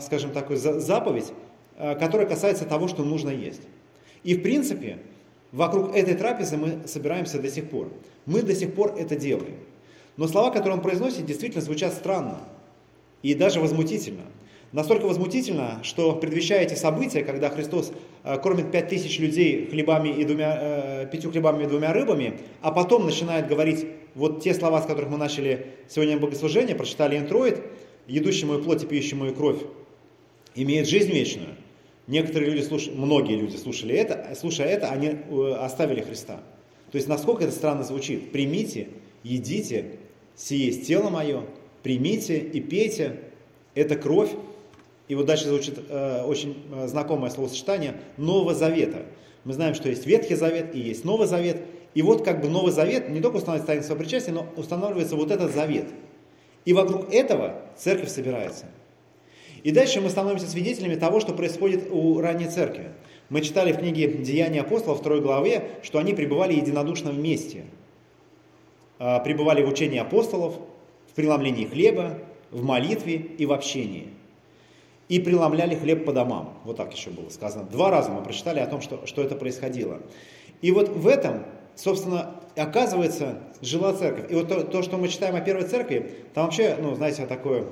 скажем 0.00 0.30
так, 0.30 0.50
заповедь, 0.56 1.32
которая 1.76 2.26
касается 2.26 2.64
того, 2.64 2.88
что 2.88 3.02
нужно 3.02 3.30
есть. 3.30 3.62
И 4.22 4.34
в 4.34 4.42
принципе, 4.42 4.98
вокруг 5.52 5.94
этой 5.94 6.14
трапезы 6.14 6.56
мы 6.56 6.80
собираемся 6.86 7.38
до 7.38 7.48
сих 7.48 7.70
пор. 7.70 7.88
Мы 8.26 8.42
до 8.42 8.54
сих 8.54 8.74
пор 8.74 8.94
это 8.98 9.14
делаем. 9.14 9.56
Но 10.16 10.26
слова, 10.26 10.50
которые 10.50 10.74
он 10.74 10.82
произносит, 10.82 11.24
действительно 11.24 11.62
звучат 11.62 11.92
странно 11.94 12.40
и 13.22 13.34
даже 13.34 13.60
возмутительно. 13.60 14.22
Настолько 14.72 15.04
возмутительно, 15.04 15.80
что 15.82 16.14
предвещая 16.14 16.62
эти 16.62 16.74
события, 16.74 17.22
когда 17.22 17.50
Христос 17.50 17.92
э, 18.24 18.38
кормит 18.38 18.70
пять 18.70 18.88
тысяч 18.88 19.18
людей 19.18 19.66
хлебами 19.66 20.08
и 20.08 20.24
двумя, 20.24 20.58
э, 20.58 21.08
пятью 21.12 21.30
хлебами 21.30 21.64
и 21.64 21.66
двумя 21.66 21.92
рыбами, 21.92 22.40
а 22.62 22.72
потом 22.72 23.04
начинает 23.04 23.48
говорить 23.48 23.86
вот 24.14 24.42
те 24.42 24.54
слова, 24.54 24.80
с 24.80 24.86
которых 24.86 25.10
мы 25.10 25.18
начали 25.18 25.66
сегодня 25.88 26.18
богослужение, 26.18 26.74
прочитали 26.74 27.18
интроид, 27.18 27.60
едущий 28.06 28.46
мою 28.46 28.62
плоть 28.62 28.82
и 28.82 28.86
пьющий 28.86 29.14
мою 29.14 29.34
кровь, 29.34 29.58
имеет 30.54 30.88
жизнь 30.88 31.10
вечную. 31.10 31.50
Некоторые 32.12 32.50
люди, 32.50 32.62
слуш... 32.62 32.88
многие 32.88 33.36
люди 33.36 33.56
слушали 33.56 33.94
это, 33.94 34.34
слушая 34.38 34.68
это, 34.68 34.90
они 34.90 35.06
э, 35.06 35.52
оставили 35.58 36.02
Христа. 36.02 36.42
То 36.90 36.96
есть, 36.96 37.08
насколько 37.08 37.44
это 37.44 37.54
странно 37.54 37.84
звучит. 37.84 38.32
Примите, 38.32 38.88
едите, 39.22 39.92
сие 40.36 40.66
есть 40.66 40.86
тело 40.86 41.08
мое, 41.08 41.46
примите 41.82 42.38
и 42.38 42.60
пейте, 42.60 43.20
это 43.74 43.96
кровь. 43.96 44.28
И 45.08 45.14
вот 45.14 45.24
дальше 45.24 45.48
звучит 45.48 45.78
э, 45.88 46.22
очень 46.24 46.62
э, 46.70 46.86
знакомое 46.86 47.30
словосочетание 47.30 47.94
Нового 48.18 48.52
Завета. 48.52 49.06
Мы 49.44 49.54
знаем, 49.54 49.74
что 49.74 49.88
есть 49.88 50.04
Ветхий 50.04 50.34
Завет 50.34 50.74
и 50.74 50.80
есть 50.80 51.06
Новый 51.06 51.26
Завет. 51.26 51.62
И 51.94 52.02
вот 52.02 52.26
как 52.26 52.42
бы 52.42 52.50
Новый 52.50 52.72
Завет 52.72 53.08
не 53.08 53.22
только 53.22 53.36
устанавливается 53.36 53.72
таинство 53.72 53.94
причастия, 53.94 54.32
но 54.32 54.46
устанавливается 54.56 55.16
вот 55.16 55.30
этот 55.30 55.54
завет. 55.54 55.86
И 56.66 56.74
вокруг 56.74 57.10
этого 57.10 57.62
церковь 57.78 58.10
собирается. 58.10 58.66
И 59.62 59.70
дальше 59.70 60.00
мы 60.00 60.10
становимся 60.10 60.46
свидетелями 60.46 60.96
того, 60.96 61.20
что 61.20 61.32
происходит 61.32 61.88
у 61.90 62.20
ранней 62.20 62.46
церкви. 62.48 62.92
Мы 63.28 63.40
читали 63.40 63.72
в 63.72 63.78
книге 63.78 64.08
«Деяния 64.08 64.60
апостолов» 64.60 64.98
второй 64.98 65.20
главе, 65.20 65.70
что 65.82 65.98
они 65.98 66.12
пребывали 66.12 66.54
единодушно 66.54 67.12
вместе. 67.12 67.64
А, 68.98 69.20
пребывали 69.20 69.62
в 69.62 69.68
учении 69.68 69.98
апостолов, 69.98 70.56
в 71.10 71.14
преломлении 71.14 71.64
хлеба, 71.64 72.18
в 72.50 72.62
молитве 72.62 73.14
и 73.16 73.46
в 73.46 73.52
общении. 73.52 74.08
И 75.08 75.18
преломляли 75.18 75.74
хлеб 75.74 76.04
по 76.04 76.12
домам. 76.12 76.58
Вот 76.64 76.76
так 76.76 76.92
еще 76.94 77.10
было 77.10 77.28
сказано. 77.30 77.64
Два 77.64 77.90
раза 77.90 78.10
мы 78.10 78.22
прочитали 78.22 78.60
о 78.60 78.66
том, 78.66 78.80
что, 78.80 79.06
что 79.06 79.22
это 79.22 79.34
происходило. 79.34 80.00
И 80.60 80.70
вот 80.70 80.88
в 80.88 81.06
этом, 81.06 81.44
собственно, 81.74 82.36
оказывается, 82.56 83.40
жила 83.60 83.92
церковь. 83.92 84.30
И 84.30 84.34
вот 84.34 84.48
то, 84.48 84.62
то 84.62 84.82
что 84.82 84.98
мы 84.98 85.08
читаем 85.08 85.34
о 85.34 85.40
первой 85.40 85.64
церкви, 85.64 86.12
там 86.34 86.44
вообще, 86.44 86.76
ну, 86.80 86.94
знаете, 86.94 87.26
такое 87.26 87.66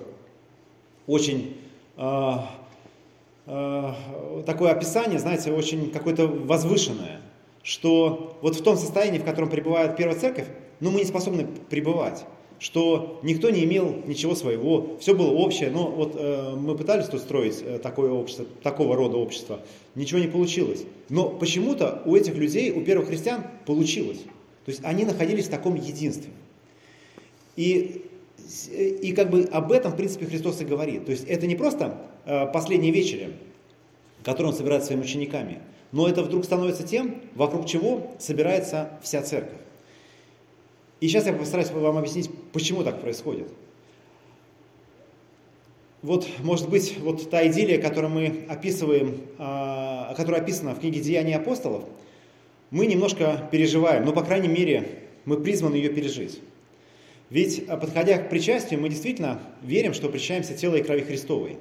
очень 1.06 1.56
такое 3.46 4.70
описание, 4.70 5.18
знаете, 5.18 5.52
очень 5.52 5.90
какое-то 5.90 6.26
возвышенное, 6.26 7.20
что 7.62 8.38
вот 8.40 8.56
в 8.56 8.62
том 8.62 8.76
состоянии, 8.76 9.18
в 9.18 9.24
котором 9.24 9.50
пребывает 9.50 9.96
первая 9.96 10.18
церковь, 10.18 10.46
ну, 10.80 10.90
мы 10.90 11.00
не 11.00 11.04
способны 11.04 11.46
пребывать 11.68 12.24
что 12.60 13.18
никто 13.22 13.48
не 13.48 13.64
имел 13.64 14.02
ничего 14.06 14.34
своего, 14.34 14.98
все 15.00 15.14
было 15.14 15.30
общее. 15.30 15.70
Но 15.70 15.90
вот 15.90 16.14
э, 16.14 16.54
мы 16.56 16.76
пытались 16.76 17.06
тут 17.06 17.22
строить 17.22 17.62
э, 17.62 17.78
такое 17.78 18.12
общество, 18.12 18.44
такого 18.62 18.94
рода 18.94 19.16
общество, 19.16 19.60
ничего 19.94 20.20
не 20.20 20.28
получилось. 20.28 20.84
Но 21.08 21.30
почему-то 21.30 22.02
у 22.04 22.14
этих 22.14 22.34
людей, 22.34 22.70
у 22.70 22.82
первых 22.82 23.08
христиан 23.08 23.44
получилось. 23.64 24.18
То 24.66 24.70
есть 24.70 24.82
они 24.84 25.06
находились 25.06 25.46
в 25.46 25.50
таком 25.50 25.74
единстве. 25.74 26.30
И, 27.56 28.04
и 28.70 29.12
как 29.12 29.30
бы 29.30 29.48
об 29.50 29.72
этом, 29.72 29.92
в 29.92 29.96
принципе, 29.96 30.26
Христос 30.26 30.60
и 30.60 30.64
говорит. 30.64 31.06
То 31.06 31.12
есть 31.12 31.24
это 31.26 31.46
не 31.46 31.56
просто 31.56 31.98
э, 32.24 32.46
последние 32.52 32.92
вечери, 32.92 33.32
которые 34.22 34.52
он 34.52 34.56
собирает 34.56 34.84
своими 34.84 35.02
учениками, 35.02 35.60
но 35.92 36.08
это 36.08 36.22
вдруг 36.22 36.44
становится 36.44 36.82
тем, 36.82 37.22
вокруг 37.34 37.66
чего 37.66 38.14
собирается 38.18 38.90
вся 39.02 39.22
церковь. 39.22 39.58
И 41.00 41.08
сейчас 41.08 41.26
я 41.26 41.32
постараюсь 41.32 41.70
вам 41.70 41.96
объяснить, 41.96 42.30
почему 42.52 42.84
так 42.84 43.00
происходит. 43.00 43.48
Вот, 46.02 46.26
может 46.40 46.68
быть, 46.70 46.98
вот 47.00 47.28
та 47.28 47.46
идиллия, 47.46 47.80
которую 47.80 48.10
мы 48.10 48.46
описываем, 48.48 49.20
а, 49.38 50.14
которая 50.16 50.40
описана 50.40 50.74
в 50.74 50.80
книге 50.80 51.00
«Деяния 51.00 51.36
апостолов», 51.36 51.84
мы 52.70 52.86
немножко 52.86 53.48
переживаем, 53.50 54.04
но, 54.04 54.12
по 54.12 54.22
крайней 54.22 54.48
мере, 54.48 55.08
мы 55.24 55.38
призваны 55.38 55.74
ее 55.74 55.90
пережить. 55.90 56.40
Ведь, 57.30 57.64
а, 57.68 57.76
подходя 57.76 58.18
к 58.18 58.28
причастию, 58.28 58.80
мы 58.80 58.88
действительно 58.88 59.40
верим, 59.62 59.94
что 59.94 60.08
причащаемся 60.08 60.54
тело 60.54 60.74
и 60.76 60.82
крови 60.82 61.02
Христовой. 61.02 61.56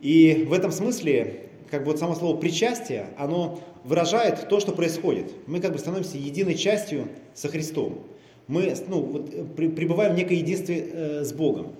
И 0.00 0.46
в 0.48 0.52
этом 0.52 0.72
смысле, 0.72 1.48
как 1.70 1.84
бы 1.84 1.90
вот 1.90 1.98
само 1.98 2.14
слово 2.14 2.36
«причастие», 2.38 3.08
оно 3.18 3.60
выражает 3.84 4.48
то, 4.48 4.60
что 4.60 4.72
происходит. 4.72 5.32
Мы 5.46 5.60
как 5.60 5.72
бы 5.72 5.78
становимся 5.78 6.16
единой 6.16 6.54
частью 6.54 7.08
со 7.34 7.48
Христом 7.48 8.04
мы 8.48 8.74
ну, 8.88 9.00
вот, 9.00 9.30
э, 9.32 9.44
пребываем 9.44 10.14
в 10.14 10.16
некой 10.16 10.38
единстве 10.38 10.88
э, 10.92 11.24
с 11.24 11.32
Богом. 11.32 11.72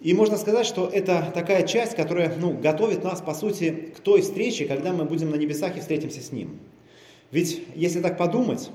И 0.00 0.12
можно 0.12 0.36
сказать, 0.36 0.66
что 0.66 0.88
это 0.92 1.30
такая 1.34 1.66
часть, 1.66 1.96
которая 1.96 2.34
ну, 2.38 2.52
готовит 2.52 3.02
нас, 3.02 3.20
по 3.20 3.34
сути, 3.34 3.92
к 3.96 4.00
той 4.00 4.20
встрече, 4.20 4.66
когда 4.66 4.92
мы 4.92 5.04
будем 5.04 5.30
на 5.30 5.36
небесах 5.36 5.76
и 5.76 5.80
встретимся 5.80 6.20
с 6.20 6.30
Ним. 6.30 6.58
Ведь, 7.30 7.62
если 7.74 8.00
так 8.00 8.18
подумать, 8.18 8.70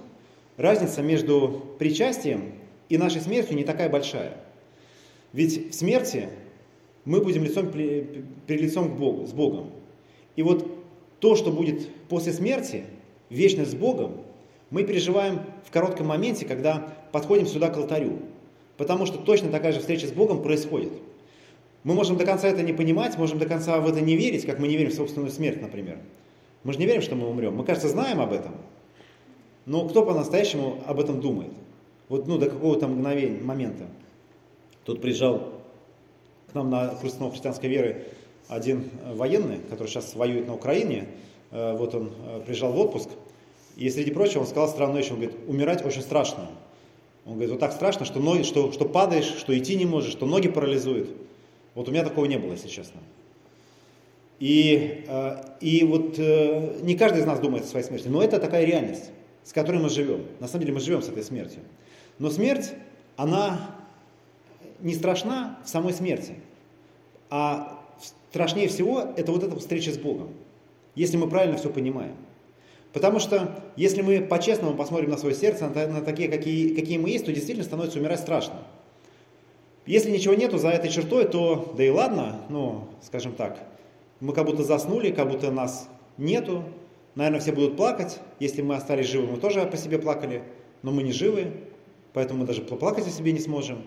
разница 0.58 1.02
между 1.02 1.76
причастием 1.78 2.54
и 2.90 2.98
нашей 2.98 3.22
смертью 3.22 3.56
не 3.56 3.64
такая 3.64 3.90
большая. 3.90 4.38
Ведь 5.32 5.72
в 5.72 5.76
смерти 5.76 6.30
мы 7.06 7.22
будем 7.22 7.44
лицом, 7.44 7.72
перед 7.72 8.62
лицом 8.62 8.96
к 8.96 8.98
Богу, 8.98 9.26
с 9.26 9.32
Богом. 9.32 9.72
И 10.36 10.44
вот 10.44 10.68
то, 11.20 11.36
что 11.36 11.52
будет 11.52 11.88
после 12.08 12.34
смерти, 12.34 12.84
вечность 13.30 13.72
с 13.72 13.76
Богом, 13.76 14.18
мы 14.70 14.84
переживаем 14.84 15.42
в 15.66 15.72
коротком 15.72 16.08
моменте, 16.08 16.46
когда 16.46 16.94
подходим 17.12 17.46
сюда 17.48 17.70
к 17.70 17.78
алтарю. 17.78 18.20
Потому 18.78 19.06
что 19.06 19.18
точно 19.18 19.50
такая 19.50 19.72
же 19.72 19.80
встреча 19.80 20.08
с 20.08 20.12
Богом 20.12 20.42
происходит. 20.42 20.92
Мы 21.84 21.94
можем 21.94 22.18
до 22.18 22.26
конца 22.26 22.48
это 22.48 22.62
не 22.62 22.74
понимать, 22.74 23.18
можем 23.18 23.40
до 23.40 23.46
конца 23.46 23.80
в 23.80 23.88
это 23.88 24.02
не 24.02 24.16
верить, 24.16 24.46
как 24.46 24.60
мы 24.60 24.68
не 24.68 24.78
верим 24.78 24.92
в 24.92 24.96
собственную 24.96 25.32
смерть, 25.32 25.62
например. 25.62 25.98
Мы 26.64 26.74
же 26.74 26.80
не 26.80 26.86
верим, 26.86 27.02
что 27.02 27.16
мы 27.16 27.28
умрем. 27.28 27.56
Мы, 27.56 27.64
кажется, 27.64 27.88
знаем 27.88 28.20
об 28.20 28.34
этом. 28.34 28.54
Но 29.66 29.88
кто 29.88 30.06
по-настоящему 30.06 30.82
об 30.86 31.00
этом 31.00 31.22
думает? 31.22 31.52
Вот 32.10 32.28
ну, 32.28 32.38
до 32.38 32.50
какого-то 32.50 32.88
мгновения, 32.88 33.42
момента. 33.42 33.86
Тут 34.84 35.02
приезжал 35.02 35.54
к 36.52 36.56
нам 36.56 36.70
на 36.70 36.90
курс 36.90 37.16
христианской 37.18 37.70
веры 37.70 38.08
один 38.48 38.90
военный, 39.14 39.60
который 39.70 39.88
сейчас 39.88 40.16
воюет 40.16 40.48
на 40.48 40.56
Украине. 40.56 41.08
Э, 41.52 41.78
вот 41.78 41.96
он 41.96 42.12
э, 42.28 42.42
приезжал 42.46 42.74
в 42.74 42.80
отпуск– 42.80 43.10
и 43.80 43.90
среди 43.90 44.12
прочего 44.12 44.42
он 44.42 44.48
сказал 44.48 44.68
странную 44.68 45.02
вещь, 45.02 45.10
он 45.10 45.22
говорит, 45.22 45.38
умирать 45.48 45.86
очень 45.86 46.02
страшно. 46.02 46.50
Он 47.26 47.34
говорит, 47.34 47.52
вот 47.52 47.62
так 47.62 47.72
страшно, 47.72 48.06
что, 48.06 48.20
ноги, 48.20 48.44
что, 48.44 48.74
что 48.74 48.84
падаешь, 48.84 49.24
что 49.24 49.58
идти 49.58 49.76
не 49.76 49.86
можешь, 49.86 50.12
что 50.12 50.26
ноги 50.26 50.50
парализуют. 50.50 51.10
Вот 51.76 51.88
у 51.88 51.92
меня 51.92 52.04
такого 52.04 52.26
не 52.26 52.38
было, 52.38 52.52
если 52.52 52.68
честно. 52.68 53.00
И, 54.40 55.06
э, 55.08 55.36
и 55.62 55.86
вот 55.86 56.16
э, 56.18 56.80
не 56.82 56.96
каждый 56.96 57.22
из 57.22 57.26
нас 57.26 57.40
думает 57.40 57.64
о 57.64 57.68
своей 57.68 57.86
смерти, 57.86 58.10
но 58.10 58.22
это 58.22 58.38
такая 58.38 58.66
реальность, 58.66 59.12
с 59.46 59.54
которой 59.54 59.82
мы 59.82 59.88
живем. 59.88 60.26
На 60.42 60.50
самом 60.50 60.62
деле 60.62 60.74
мы 60.74 60.82
живем 60.82 61.02
с 61.02 61.08
этой 61.08 61.24
смертью. 61.24 61.62
Но 62.20 62.30
смерть, 62.30 62.74
она 63.16 63.76
не 64.80 64.94
страшна 64.94 65.58
в 65.66 65.70
самой 65.70 65.94
смерти, 65.94 66.36
а 67.30 67.80
страшнее 68.30 68.68
всего 68.68 69.08
это 69.16 69.32
вот 69.32 69.44
эта 69.44 69.58
встреча 69.58 69.92
с 69.92 69.98
Богом, 69.98 70.30
если 70.96 71.18
мы 71.18 71.30
правильно 71.30 71.58
все 71.58 71.70
понимаем. 71.70 72.16
Потому 72.94 73.20
что 73.20 73.64
если 73.76 74.02
мы 74.02 74.22
по-честному 74.22 74.76
посмотрим 74.76 75.12
на 75.12 75.18
свое 75.18 75.36
сердце, 75.36 75.68
на, 75.68 76.02
такие, 76.02 76.28
какие, 76.28 76.76
какие 76.76 76.98
мы 76.98 77.10
есть, 77.10 77.26
то 77.26 77.32
действительно 77.32 77.66
становится 77.66 78.00
умирать 78.00 78.20
страшно. 78.20 78.64
Если 79.86 80.12
ничего 80.12 80.34
нету 80.34 80.58
за 80.58 80.70
этой 80.70 80.90
чертой, 80.90 81.26
то 81.26 81.74
да 81.78 81.84
и 81.84 81.90
ладно, 81.90 82.42
ну, 82.50 82.88
скажем 83.02 83.34
так, 83.34 83.60
мы 84.20 84.34
как 84.34 84.46
будто 84.46 84.64
заснули, 84.64 85.12
как 85.12 85.30
будто 85.30 85.52
нас 85.52 85.88
нету. 86.18 86.64
Наверное, 87.16 87.40
все 87.40 87.52
будут 87.52 87.78
плакать. 87.78 88.20
Если 88.40 88.62
мы 88.62 88.76
остались 88.76 89.08
живы, 89.08 89.28
мы 89.28 89.38
тоже 89.38 89.66
по 89.66 89.78
себе 89.78 89.98
плакали, 90.00 90.44
но 90.84 90.92
мы 90.92 91.04
не 91.04 91.12
живы, 91.12 91.54
поэтому 92.14 92.42
мы 92.42 92.46
даже 92.46 92.62
поплакать 92.62 93.08
о 93.08 93.10
себе 93.10 93.32
не 93.32 93.40
сможем. 93.40 93.82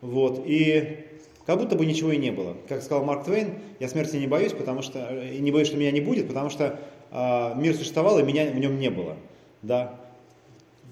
Вот. 0.00 0.42
И 0.46 1.06
как 1.46 1.58
будто 1.58 1.76
бы 1.76 1.86
ничего 1.86 2.12
и 2.12 2.16
не 2.16 2.30
было. 2.30 2.56
Как 2.68 2.82
сказал 2.82 3.04
Марк 3.04 3.24
Твейн, 3.24 3.54
я 3.80 3.88
смерти 3.88 4.16
не 4.16 4.26
боюсь, 4.26 4.52
потому 4.52 4.82
что, 4.82 5.22
и 5.24 5.38
не 5.40 5.50
боюсь, 5.50 5.68
что 5.68 5.76
меня 5.76 5.90
не 5.90 6.00
будет, 6.00 6.28
потому 6.28 6.50
что 6.50 6.78
э, 7.10 7.52
мир 7.56 7.74
существовал, 7.74 8.18
и 8.18 8.22
меня 8.22 8.50
в 8.50 8.58
нем 8.58 8.78
не 8.78 8.90
было. 8.90 9.16
Да. 9.62 9.98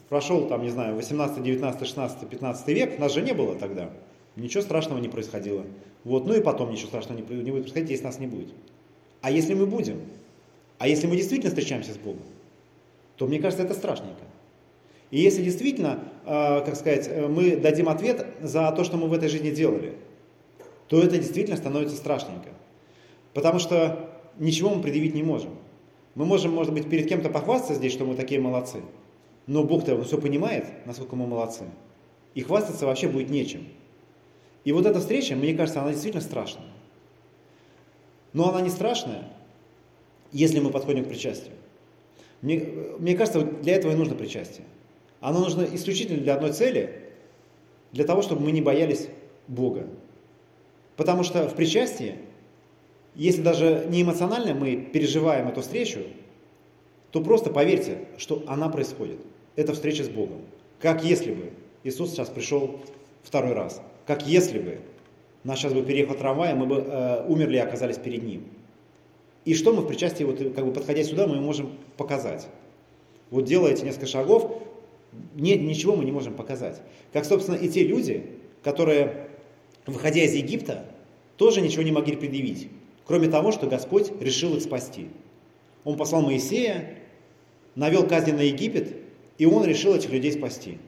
Прошел 0.09 0.47
там, 0.49 0.63
не 0.63 0.71
знаю, 0.71 0.97
18, 0.97 1.43
19, 1.43 1.87
16, 1.87 2.29
15 2.29 2.69
век, 2.69 2.99
нас 2.99 3.13
же 3.13 3.23
не 3.23 3.35
было 3.35 3.55
тогда. 3.55 3.91
Ничего 4.37 4.63
страшного 4.63 4.99
не 4.99 5.09
происходило. 5.09 5.65
Вот, 6.05 6.27
ну 6.27 6.35
и 6.35 6.41
потом 6.41 6.71
ничего 6.71 6.89
страшного 6.89 7.19
не, 7.19 7.43
не 7.43 7.51
будет 7.51 7.63
происходить, 7.63 7.91
если 7.91 8.05
нас 8.05 8.19
не 8.19 8.27
будет. 8.27 8.49
А 9.21 9.31
если 9.31 9.55
мы 9.55 9.67
будем? 9.67 10.01
А 10.79 10.89
если 10.89 11.07
мы 11.07 11.17
действительно 11.17 11.51
встречаемся 11.51 11.93
с 11.93 11.97
Богом? 11.97 12.23
То 13.17 13.27
мне 13.27 13.41
кажется, 13.41 13.65
это 13.65 13.75
страшненько. 13.75 14.23
И 15.11 15.21
если 15.21 15.43
действительно, 15.43 16.01
э, 16.27 16.63
как 16.65 16.77
сказать, 16.77 17.11
мы 17.29 17.57
дадим 17.57 17.89
ответ 17.89 18.27
за 18.41 18.71
то, 18.73 18.85
что 18.85 18.97
мы 18.97 19.09
в 19.09 19.13
этой 19.13 19.29
жизни 19.29 19.51
делали, 19.51 19.95
то 20.89 21.03
это 21.03 21.19
действительно 21.19 21.57
становится 21.57 21.97
страшненько. 21.97 22.51
Потому 23.35 23.59
что 23.59 24.11
ничего 24.39 24.71
мы 24.71 24.83
предъявить 24.83 25.15
не 25.15 25.23
можем. 25.23 25.51
Мы 26.15 26.25
можем, 26.25 26.53
может 26.53 26.73
быть, 26.73 26.89
перед 26.89 27.09
кем-то 27.09 27.29
похвастаться 27.29 27.75
здесь, 27.75 27.93
что 27.93 28.05
мы 28.05 28.17
такие 28.17 28.41
молодцы. 28.41 28.83
Но 29.47 29.65
Бог-то 29.65 30.03
все 30.03 30.19
понимает, 30.19 30.67
насколько 30.85 31.17
мы 31.17 31.27
молодцы. 31.27 31.65
И 32.35 32.43
хвастаться 32.43 32.87
вообще 32.87 33.09
будет 33.09 33.31
нечем. 33.31 33.67
И 34.65 34.73
вот 34.73 34.85
эта 34.85 35.01
встреча, 35.01 35.37
мне 35.37 35.55
кажется, 35.55 35.81
она 35.81 35.93
действительно 35.93 36.23
страшная. 36.23 36.67
Но 38.33 38.49
она 38.51 38.61
не 38.61 38.69
страшная, 38.69 39.31
если 40.33 40.61
мы 40.61 40.71
подходим 40.71 41.05
к 41.05 41.09
причастию. 41.09 41.55
Мне, 42.43 42.67
мне 42.99 43.17
кажется, 43.17 43.43
для 43.43 43.77
этого 43.77 43.93
и 43.93 43.95
нужно 43.95 44.15
причастие. 44.15 44.67
Оно 45.21 45.41
нужно 45.41 45.63
исключительно 45.73 46.21
для 46.21 46.35
одной 46.35 46.53
цели, 46.53 47.03
для 47.93 48.05
того, 48.05 48.23
чтобы 48.23 48.43
мы 48.43 48.53
не 48.53 48.61
боялись 48.61 49.09
Бога. 49.47 49.87
Потому 50.97 51.23
что 51.23 51.49
в 51.49 51.55
причастии, 51.55 52.17
если 53.15 53.43
даже 53.43 53.87
не 53.89 54.03
эмоционально 54.03 54.55
мы 54.55 54.77
переживаем 54.77 55.49
эту 55.49 55.63
встречу, 55.63 56.01
то 57.11 57.23
просто 57.23 57.51
поверьте, 57.51 58.07
что 58.19 58.43
она 58.47 58.69
происходит. 58.69 59.19
это 59.57 59.73
встреча 59.73 60.05
с 60.05 60.09
Богом. 60.09 60.43
Как 60.81 61.03
если 61.05 61.33
бы 61.33 61.51
Иисус 61.83 62.11
сейчас 62.11 62.29
пришел 62.29 62.81
второй 63.23 63.55
раз. 63.55 63.81
Как 64.07 64.27
если 64.27 64.59
бы 64.59 64.79
нас 65.45 65.59
сейчас 65.59 65.73
бы 65.73 65.83
переехал 65.83 66.15
трамвай, 66.15 66.55
мы 66.55 66.67
бы 66.67 66.77
э, 66.77 67.25
умерли 67.27 67.57
и 67.57 67.61
оказались 67.61 67.97
перед 67.97 68.23
Ним. 68.23 68.45
И 69.45 69.55
что 69.55 69.73
мы 69.73 69.83
в 69.83 69.87
причастии, 69.87 70.25
вот, 70.25 70.39
как 70.39 70.65
бы 70.65 70.73
подходя 70.73 71.03
сюда, 71.05 71.27
мы 71.27 71.41
можем 71.41 71.71
показать? 71.97 72.49
Вот 73.31 73.45
делая 73.45 73.73
эти 73.73 73.85
несколько 73.85 74.07
шагов, 74.07 74.63
нет, 75.35 75.61
ничего 75.61 75.97
мы 75.97 76.05
не 76.05 76.13
можем 76.13 76.35
показать. 76.35 76.83
Как, 77.13 77.25
собственно, 77.25 77.57
и 77.57 77.69
те 77.69 77.85
люди, 77.85 78.27
которые, 78.63 79.29
выходя 79.87 80.23
из 80.23 80.35
Египта, 80.35 80.85
тоже 81.37 81.61
ничего 81.61 81.83
не 81.83 81.93
могли 81.93 82.17
предъявить, 82.17 82.69
кроме 83.07 83.29
того, 83.29 83.53
что 83.53 83.67
Господь 83.67 84.11
решил 84.21 84.57
их 84.57 84.63
спасти. 84.63 85.09
Он 85.85 85.97
послал 85.97 86.23
Моисея, 86.23 86.99
навел 87.75 88.07
казни 88.07 88.33
на 88.33 88.41
Египет, 88.41 88.97
и 89.39 89.47
он 89.47 89.65
решил 89.65 89.95
этих 89.95 90.11
людей 90.11 90.33
спасти. 90.33 90.79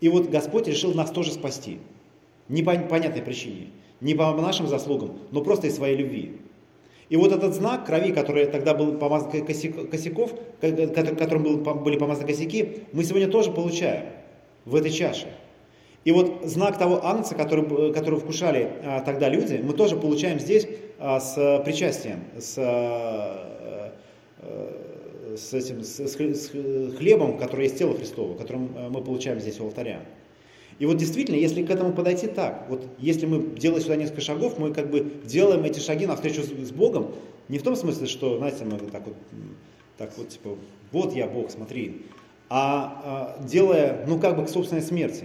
И 0.00 0.08
вот 0.08 0.28
Господь 0.28 0.68
решил 0.68 0.94
нас 0.94 1.10
тоже 1.10 1.32
спасти. 1.32 1.78
Не 2.48 2.62
по 2.62 2.74
понятной 2.76 3.22
причине. 3.22 3.68
Не 4.00 4.14
по 4.14 4.32
нашим 4.32 4.68
заслугам, 4.68 5.18
но 5.32 5.42
просто 5.42 5.66
из 5.66 5.74
своей 5.74 5.96
любви. 5.96 6.36
И 7.08 7.16
вот 7.16 7.32
этот 7.32 7.54
знак 7.54 7.86
крови, 7.86 8.12
который 8.12 8.46
тогда 8.46 8.74
был 8.74 8.98
помазан 8.98 9.30
косяков, 9.30 10.32
которым 10.60 11.62
были 11.82 11.96
помазаны 11.96 12.26
косяки, 12.26 12.82
мы 12.92 13.04
сегодня 13.04 13.28
тоже 13.28 13.50
получаем 13.50 14.04
в 14.66 14.74
этой 14.74 14.90
чаше. 14.90 15.28
И 16.04 16.12
вот 16.12 16.42
знак 16.44 16.78
того 16.78 17.04
анца, 17.04 17.34
который, 17.34 17.92
который 17.92 18.18
вкушали 18.18 18.70
а, 18.82 19.00
тогда 19.00 19.28
люди, 19.28 19.60
мы 19.62 19.74
тоже 19.74 19.96
получаем 19.96 20.38
здесь 20.38 20.66
а, 20.98 21.20
с 21.20 21.62
причастием, 21.64 22.24
с, 22.38 22.54
а, 22.56 23.92
с, 25.36 25.52
этим, 25.52 25.82
с, 25.82 25.98
с 25.98 26.96
хлебом, 26.96 27.36
который 27.36 27.64
есть 27.64 27.78
тело 27.78 27.94
Христово, 27.94 28.36
которым 28.36 28.70
мы 28.90 29.02
получаем 29.02 29.40
здесь 29.40 29.60
у 29.60 29.64
алтаря. 29.64 30.00
И 30.78 30.86
вот 30.86 30.96
действительно, 30.96 31.36
если 31.36 31.64
к 31.64 31.70
этому 31.70 31.92
подойти 31.92 32.28
так, 32.28 32.66
вот 32.68 32.86
если 32.98 33.26
мы 33.26 33.56
делаем 33.56 33.82
сюда 33.82 33.96
несколько 33.96 34.20
шагов, 34.20 34.58
мы 34.58 34.72
как 34.72 34.90
бы 34.90 35.12
делаем 35.24 35.64
эти 35.64 35.80
шаги 35.80 36.06
навстречу 36.06 36.42
с, 36.42 36.46
с 36.46 36.70
Богом, 36.70 37.14
не 37.48 37.58
в 37.58 37.62
том 37.62 37.74
смысле, 37.74 38.06
что, 38.06 38.38
знаете, 38.38 38.64
мы 38.64 38.78
так 38.78 39.04
вот, 39.04 39.16
так 39.96 40.16
вот, 40.16 40.28
типа, 40.28 40.56
вот 40.92 41.14
я 41.14 41.26
Бог, 41.26 41.50
смотри, 41.50 42.02
а, 42.48 43.36
а 43.38 43.44
делая, 43.44 44.04
ну 44.06 44.20
как 44.20 44.36
бы 44.36 44.44
к 44.44 44.48
собственной 44.48 44.82
смерти, 44.82 45.24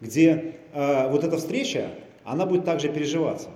где 0.00 0.56
а, 0.74 1.08
вот 1.08 1.24
эта 1.24 1.38
встреча, 1.38 1.88
она 2.24 2.44
будет 2.44 2.66
также 2.66 2.90
переживаться. 2.90 3.48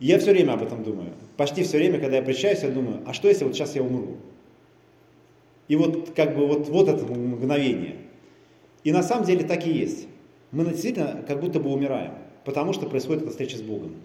Я 0.00 0.18
все 0.18 0.32
время 0.32 0.54
об 0.54 0.62
этом 0.62 0.82
думаю. 0.82 1.10
Почти 1.36 1.62
все 1.62 1.76
время, 1.76 2.00
когда 2.00 2.16
я 2.16 2.22
причаюсь, 2.22 2.62
я 2.62 2.70
думаю, 2.70 3.02
а 3.06 3.12
что 3.12 3.28
если 3.28 3.44
вот 3.44 3.54
сейчас 3.54 3.76
я 3.76 3.82
умру? 3.82 4.16
И 5.68 5.76
вот 5.76 6.12
как 6.16 6.34
бы 6.34 6.46
вот, 6.46 6.68
вот 6.68 6.88
это 6.88 7.04
мгновение– 7.04 7.96
и 8.84 8.92
на 8.92 9.02
самом 9.02 9.24
деле 9.24 9.44
так 9.44 9.66
и 9.66 9.70
есть. 9.70 10.06
Мы 10.50 10.64
действительно 10.66 11.24
как 11.26 11.40
будто 11.40 11.60
бы 11.60 11.70
умираем, 11.70 12.12
потому 12.44 12.72
что 12.72 12.86
происходит 12.86 13.22
эта 13.22 13.30
встреча 13.30 13.56
с 13.56 13.62
Богом. 13.62 13.96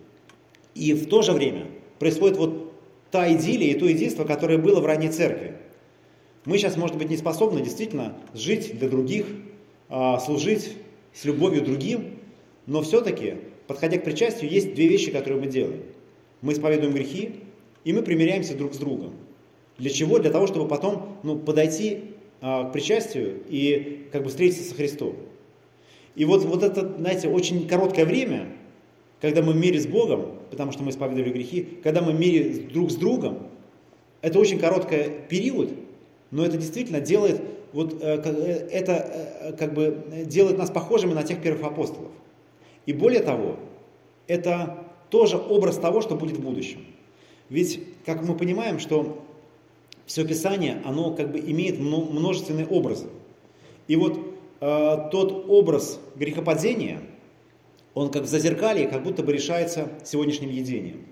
И 0.75 0.93
в 0.93 1.07
то 1.07 1.22
же 1.22 1.34
время 1.34 1.65
происходит 2.00 2.38
вот 2.38 2.74
та 3.12 3.31
идиллия 3.34 3.72
и 3.72 3.79
то 3.79 3.86
единство, 3.86 4.24
которое 4.24 4.57
было 4.57 4.79
в 4.79 4.86
ранней 4.86 5.10
церкви. 5.10 5.55
Мы 6.46 6.57
сейчас, 6.57 6.77
может 6.77 6.98
быть, 6.98 7.10
не 7.10 7.17
способны 7.17 7.62
действительно 7.62 8.15
жить 8.34 8.77
для 8.77 8.88
других, 8.88 9.25
а, 9.89 10.19
служить 10.19 10.77
с 11.13 11.25
любовью 11.25 11.63
другим, 11.63 12.19
но 12.65 12.81
все-таки, 12.81 13.36
подходя 13.67 13.98
к 13.98 14.03
причастию, 14.03 14.51
есть 14.51 14.74
две 14.75 14.88
вещи, 14.88 15.12
которые 15.12 15.41
мы 15.41 15.48
делаем. 15.48 15.84
Мы 16.41 16.53
исповедуем 16.53 16.93
грехи, 16.93 17.36
и 17.84 17.93
мы 17.93 18.03
примиряемся 18.03 18.55
друг 18.55 18.74
с 18.74 18.77
другом. 18.77 19.15
Для 19.77 19.89
чего? 19.89 20.19
Для 20.19 20.31
того, 20.31 20.48
чтобы 20.48 20.67
потом 20.67 21.17
ну, 21.24 21.38
подойти 21.38 22.15
к 22.41 22.72
причастию 22.72 23.41
и 23.50 24.08
как 24.12 24.24
бы 24.24 24.29
встретиться 24.29 24.63
со 24.63 24.75
Христом. 24.75 25.15
И 26.15 26.25
вот, 26.25 26.44
вот 26.46 26.63
это, 26.63 26.96
знаете, 26.98 27.29
очень 27.29 27.67
короткое 27.67 28.06
время, 28.06 28.47
когда 29.21 29.41
мы 29.41 29.54
в 29.54 29.58
мире 29.58 29.80
с 29.80 29.86
Богом, 29.86 30.34
потому 30.50 30.71
что 30.71 30.84
мы 30.84 30.89
исповедовали 30.89 31.32
грехи, 31.32 31.67
когда 31.84 32.02
мы 32.02 32.12
в 32.12 32.19
мире 32.19 32.67
друг 32.73 32.91
с 32.91 32.95
другом, 32.95 33.47
это 34.21 34.39
очень 34.39 34.60
короткий 34.60 35.12
период, 35.30 35.71
но 36.32 36.45
это 36.45 36.58
действительно 36.58 37.00
делает, 37.00 37.41
вот, 37.71 38.02
э, 38.02 38.21
э, 38.23 38.67
это 38.71 38.93
э, 38.93 39.54
как 39.54 39.73
бы 39.73 40.04
делает 40.26 40.58
нас 40.58 40.71
похожими 40.71 41.13
на 41.13 41.23
тех 41.23 41.41
первых 41.41 41.63
апостолов. 41.63 42.12
И 42.86 42.93
более 42.93 43.21
того, 43.21 43.58
это 44.28 44.86
тоже 45.10 45.38
образ 45.38 45.78
того, 45.78 46.02
что 46.02 46.15
будет 46.15 46.38
в 46.38 46.41
будущем. 46.41 46.86
Ведь, 47.50 47.82
как 48.06 48.23
мы 48.23 48.36
понимаем, 48.36 48.80
что 48.80 49.23
все 50.08 50.26
Писание, 50.26 50.82
оно 50.86 51.13
как 51.13 51.32
бы 51.32 51.39
имеет 51.39 51.80
множественные 51.80 52.65
образы. 52.65 53.08
И 53.88 53.96
вот 53.96 54.20
э, 54.60 54.98
тот 55.12 55.46
образ 55.48 56.00
грехопадения, 56.15 57.02
он 57.93 58.10
как 58.10 58.24
в 58.24 58.28
зазеркалье, 58.28 58.88
как 58.88 59.04
будто 59.04 59.22
бы 59.22 59.34
решается 59.34 59.89
сегодняшним 60.04 60.50
едением. 60.50 61.06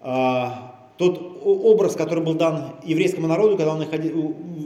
А, 0.00 0.90
тот 0.98 1.40
образ, 1.44 1.96
который 1.96 2.22
был 2.22 2.34
дан 2.34 2.76
еврейскому 2.84 3.26
народу, 3.26 3.56
когда 3.56 3.74
он 3.74 3.84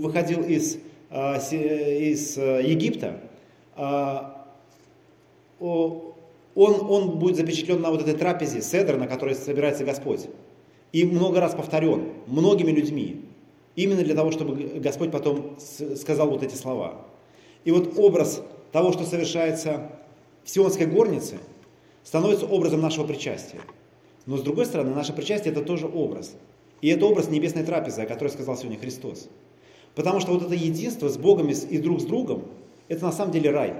выходил 0.01 0.42
из, 0.42 0.79
а, 1.11 1.37
из 1.37 2.37
э, 2.37 2.62
Египта, 2.64 3.21
а, 3.75 4.47
он, 5.61 6.14
он 6.55 7.19
будет 7.19 7.37
запечатлен 7.37 7.81
на 7.81 7.90
вот 7.90 8.03
этой 8.03 8.14
трапезе, 8.14 8.61
седр, 8.61 8.97
на 8.97 9.07
которой 9.07 9.35
собирается 9.35 9.85
Господь. 9.85 10.29
И 10.92 11.05
много 11.05 11.40
раз 11.40 11.55
повторен 11.55 12.12
многими 12.27 12.71
людьми. 12.71 13.26
Именно 13.77 14.03
для 14.03 14.15
того, 14.15 14.33
чтобы 14.33 14.81
Господь 14.81 15.12
потом 15.12 15.57
сказал 15.97 16.31
вот 16.31 16.43
эти 16.43 16.55
слова. 16.55 17.07
И 17.65 17.71
вот 17.71 17.99
образ 17.99 18.43
того, 18.73 18.93
что 18.93 19.05
совершается 19.05 19.93
в 20.45 20.51
Сионской 20.51 20.87
горнице, 20.87 21.39
становится 22.03 22.47
образом 22.47 22.81
нашего 22.81 23.07
причастия. 23.07 23.61
Но 24.25 24.39
с 24.39 24.43
другой 24.43 24.67
стороны, 24.67 24.95
наше 24.95 25.12
причастие 25.12 25.53
это 25.53 25.62
тоже 25.62 25.87
образ. 25.87 26.35
И 26.81 26.89
это 26.89 27.07
образ 27.07 27.29
небесной 27.29 27.65
трапезы, 27.65 28.03
о 28.03 28.07
которой 28.07 28.29
сказал 28.29 28.57
сегодня 28.57 28.79
Христос. 28.79 29.29
Потому 29.95 30.21
что 30.21 30.33
вот 30.33 30.43
это 30.43 30.55
единство 30.55 31.09
с 31.09 31.17
Богом 31.17 31.49
и 31.49 31.79
друг 31.79 32.01
с 32.01 32.05
другом, 32.05 32.45
это 32.89 33.05
на 33.05 33.12
самом 33.12 33.33
деле 33.33 33.51
рай. 33.51 33.75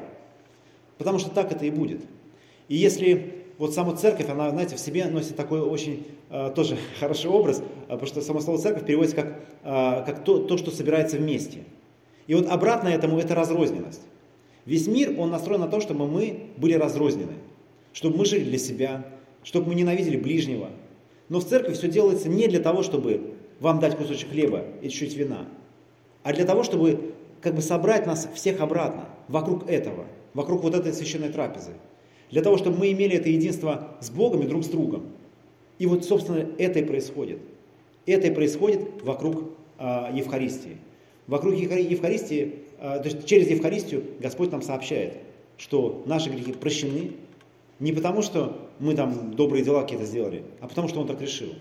Потому 0.99 1.19
что 1.19 1.31
так 1.31 1.53
это 1.53 1.65
и 1.67 1.71
будет. 1.71 2.01
И 2.69 2.77
если 2.77 3.36
вот 3.59 3.75
сама 3.75 3.97
церковь, 3.97 4.29
она, 4.29 4.51
знаете, 4.51 4.77
в 4.77 4.81
себе 4.81 5.07
носит 5.07 5.37
такой 5.37 5.61
очень 5.61 6.07
э, 6.31 6.53
тоже 6.55 6.77
хороший 7.01 7.31
образ, 7.31 7.61
э, 7.61 7.63
потому 7.89 8.07
что 8.07 8.21
само 8.21 8.41
слово 8.41 8.59
церковь 8.59 8.85
переводится 8.85 9.17
как, 9.17 9.41
э, 9.65 10.05
как 10.05 10.25
то, 10.25 10.39
то, 10.39 10.57
что 10.57 10.71
собирается 10.71 11.17
вместе. 11.17 11.65
И 12.27 12.35
вот 12.35 12.47
обратно 12.49 12.89
этому 12.89 13.19
это 13.19 13.35
разрозненность. 13.35 14.03
Весь 14.65 14.89
мир, 14.89 15.15
он 15.19 15.31
настроен 15.31 15.61
на 15.61 15.69
то, 15.69 15.81
чтобы 15.81 16.09
мы 16.09 16.51
были 16.57 16.75
разрознены, 16.75 17.35
чтобы 17.93 18.19
мы 18.19 18.25
жили 18.25 18.45
для 18.45 18.59
себя, 18.59 19.07
чтобы 19.43 19.69
мы 19.69 19.75
ненавидели 19.77 20.17
ближнего. 20.17 20.71
Но 21.29 21.39
в 21.39 21.45
церкви 21.45 21.73
все 21.73 21.89
делается 21.89 22.29
не 22.29 22.49
для 22.49 22.61
того, 22.61 22.83
чтобы 22.83 23.35
вам 23.61 23.79
дать 23.79 23.97
кусочек 23.97 24.31
хлеба 24.31 24.65
и 24.83 24.89
чуть-чуть 24.89 25.17
вина, 25.17 25.47
а 26.25 26.33
для 26.33 26.45
того, 26.45 26.63
чтобы 26.63 27.15
как 27.41 27.55
бы 27.55 27.63
собрать 27.63 28.07
нас 28.07 28.29
всех 28.35 28.61
обратно, 28.61 29.09
вокруг 29.29 29.69
этого, 29.69 30.07
вокруг 30.35 30.63
вот 30.63 30.75
этой 30.75 30.93
священной 30.93 31.29
трапезы. 31.29 31.73
Для 32.31 32.43
того, 32.43 32.57
чтобы 32.57 32.79
мы 32.79 32.93
имели 32.93 33.17
это 33.17 33.29
единство 33.29 33.97
с 34.01 34.11
Богом 34.11 34.43
и 34.43 34.47
друг 34.47 34.65
с 34.65 34.69
другом. 34.69 35.07
И 35.79 35.87
вот, 35.87 36.05
собственно, 36.05 36.49
это 36.59 36.81
и 36.81 36.85
происходит. 36.85 37.39
Это 38.07 38.29
и 38.29 38.31
происходит 38.31 39.03
вокруг 39.03 39.51
э, 39.79 40.09
Евхаристии. 40.15 40.79
Вокруг 41.27 41.55
Евхаристии, 41.55 42.61
э, 42.79 42.99
то 42.99 43.03
есть 43.05 43.27
через 43.27 43.51
Евхаристию 43.51 44.05
Господь 44.21 44.51
нам 44.53 44.63
сообщает, 44.63 45.19
что 45.57 46.03
наши 46.07 46.31
грехи 46.31 46.53
прощены 46.53 47.13
не 47.79 47.93
потому, 47.93 48.23
что 48.23 48.71
мы 48.79 48.95
там 48.95 49.35
добрые 49.35 49.65
дела 49.65 49.83
какие-то 49.83 50.07
сделали, 50.07 50.45
а 50.61 50.69
потому, 50.69 50.89
что 50.89 51.01
Он 51.01 51.07
так 51.07 51.21
решил. 51.21 51.53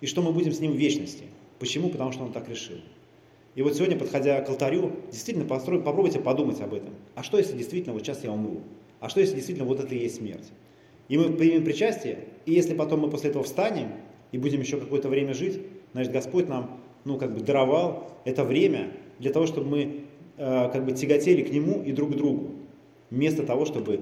И 0.00 0.06
что 0.06 0.22
мы 0.22 0.32
будем 0.32 0.52
с 0.52 0.60
Ним 0.60 0.72
в 0.72 0.76
вечности. 0.76 1.24
Почему? 1.58 1.90
Потому 1.90 2.12
что 2.12 2.22
Он 2.22 2.32
так 2.32 2.48
решил. 2.48 2.76
И 3.54 3.62
вот 3.62 3.74
сегодня, 3.74 3.96
подходя 3.98 4.40
к 4.40 4.48
алтарю, 4.48 4.92
действительно 5.10 5.44
построй, 5.44 5.80
попробуйте 5.80 6.20
подумать 6.20 6.60
об 6.60 6.74
этом. 6.74 6.94
А 7.16 7.24
что, 7.24 7.38
если 7.38 7.56
действительно 7.56 7.92
вот 7.92 8.02
сейчас 8.04 8.22
я 8.22 8.30
умру? 8.30 8.60
А 9.00 9.08
что, 9.08 9.20
если 9.20 9.36
действительно 9.36 9.66
вот 9.66 9.80
это 9.80 9.94
и 9.94 9.98
есть 9.98 10.16
смерть? 10.16 10.50
И 11.08 11.16
мы 11.16 11.32
примем 11.32 11.64
причастие, 11.64 12.26
и 12.46 12.52
если 12.52 12.74
потом 12.74 13.00
мы 13.00 13.10
после 13.10 13.30
этого 13.30 13.44
встанем 13.44 13.92
и 14.32 14.38
будем 14.38 14.60
еще 14.60 14.78
какое-то 14.78 15.08
время 15.08 15.34
жить, 15.34 15.60
значит, 15.92 16.12
Господь 16.12 16.48
нам, 16.48 16.80
ну, 17.04 17.16
как 17.16 17.34
бы 17.34 17.40
даровал 17.40 18.12
это 18.24 18.44
время 18.44 18.92
для 19.18 19.32
того, 19.32 19.46
чтобы 19.46 19.68
мы, 19.68 20.00
э, 20.36 20.70
как 20.70 20.84
бы, 20.84 20.92
тяготели 20.92 21.42
к 21.42 21.50
Нему 21.50 21.82
и 21.82 21.92
друг 21.92 22.12
к 22.12 22.16
другу, 22.16 22.50
вместо 23.10 23.44
того, 23.44 23.64
чтобы 23.64 24.00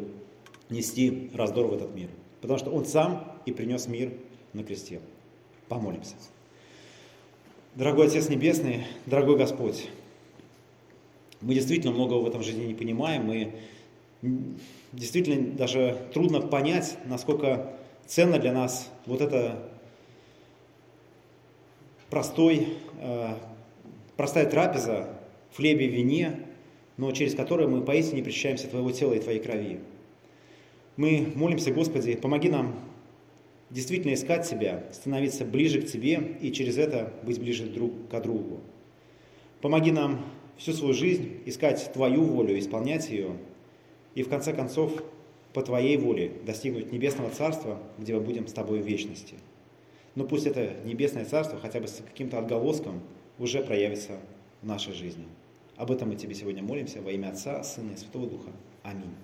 нести 0.69 1.31
раздор 1.35 1.67
в 1.67 1.75
этот 1.75 1.95
мир. 1.95 2.09
Потому 2.41 2.59
что 2.59 2.71
Он 2.71 2.85
сам 2.85 3.33
и 3.47 3.53
принес 3.53 3.87
мир 3.87 4.13
на 4.53 4.65
кресте. 4.65 5.01
Помолимся. 5.69 6.15
Дорогой 7.77 8.07
Отец 8.07 8.29
Небесный, 8.29 8.85
дорогой 9.05 9.37
Господь, 9.37 9.89
мы 11.41 11.55
действительно 11.55 11.93
многого 11.93 12.23
в 12.23 12.27
этом 12.27 12.43
жизни 12.43 12.65
не 12.65 12.75
понимаем, 12.75 13.27
мы 13.27 13.53
действительно 14.93 15.53
даже 15.57 15.97
трудно 16.13 16.41
понять, 16.41 16.97
насколько 17.07 17.73
ценно 18.07 18.39
для 18.39 18.53
нас 18.53 18.91
вот 19.05 19.21
это 19.21 19.69
простой, 22.11 22.69
э, 23.01 23.35
простая 24.17 24.47
трапеза, 24.47 25.09
в 25.53 25.57
хлебе, 25.57 25.89
в 25.89 25.93
вине, 25.93 26.41
но 26.97 27.11
через 27.13 27.35
которое 27.35 27.69
мы 27.69 27.83
поистине 27.83 28.23
причащаемся 28.23 28.69
Твоего 28.69 28.91
тела 28.91 29.15
и 29.15 29.21
Твоей 29.21 29.41
крови. 29.41 29.81
Мы 30.97 31.33
молимся, 31.35 31.73
Господи, 31.73 32.15
помоги 32.15 32.49
нам 32.49 32.75
действительно 33.71 34.15
искать 34.15 34.49
Тебя, 34.49 34.85
становиться 34.93 35.45
ближе 35.45 35.83
к 35.83 35.87
Тебе 35.87 36.37
и 36.41 36.53
через 36.53 36.79
это 36.79 37.13
быть 37.23 37.39
ближе 37.39 37.67
друг 37.67 38.09
к 38.09 38.21
другу. 38.21 38.61
Помоги 39.61 39.91
нам 39.91 40.25
всю 40.57 40.73
свою 40.73 40.95
жизнь 40.95 41.41
искать 41.45 41.93
Твою 41.93 42.25
волю, 42.25 42.59
исполнять 42.59 43.11
ее, 43.11 43.33
и 44.17 44.23
в 44.23 44.29
конце 44.29 44.53
концов 44.53 45.05
по 45.53 45.63
Твоей 45.63 45.97
воле 45.97 46.33
достигнуть 46.45 46.91
Небесного 46.91 47.31
Царства, 47.31 47.79
где 47.99 48.15
мы 48.15 48.21
будем 48.21 48.49
с 48.49 48.53
Тобой 48.53 48.81
в 48.81 48.87
вечности. 48.87 49.37
Но 50.17 50.25
пусть 50.25 50.47
это 50.47 50.75
Небесное 50.85 51.27
Царство 51.27 51.61
хотя 51.61 51.81
бы 51.81 51.87
с 51.87 52.03
каким-то 52.05 52.39
отголоском 52.39 53.01
уже 53.39 53.63
проявится 53.63 54.19
в 54.63 54.67
нашей 54.67 54.95
жизни. 54.95 55.27
Об 55.77 55.93
этом 55.93 56.09
мы 56.09 56.17
Тебе 56.17 56.35
сегодня 56.35 56.63
молимся 56.63 57.03
во 57.03 57.13
имя 57.13 57.29
Отца, 57.29 57.63
Сына 57.63 57.93
и 57.93 57.97
Святого 57.97 58.27
Духа. 58.27 58.51
Аминь. 58.83 59.15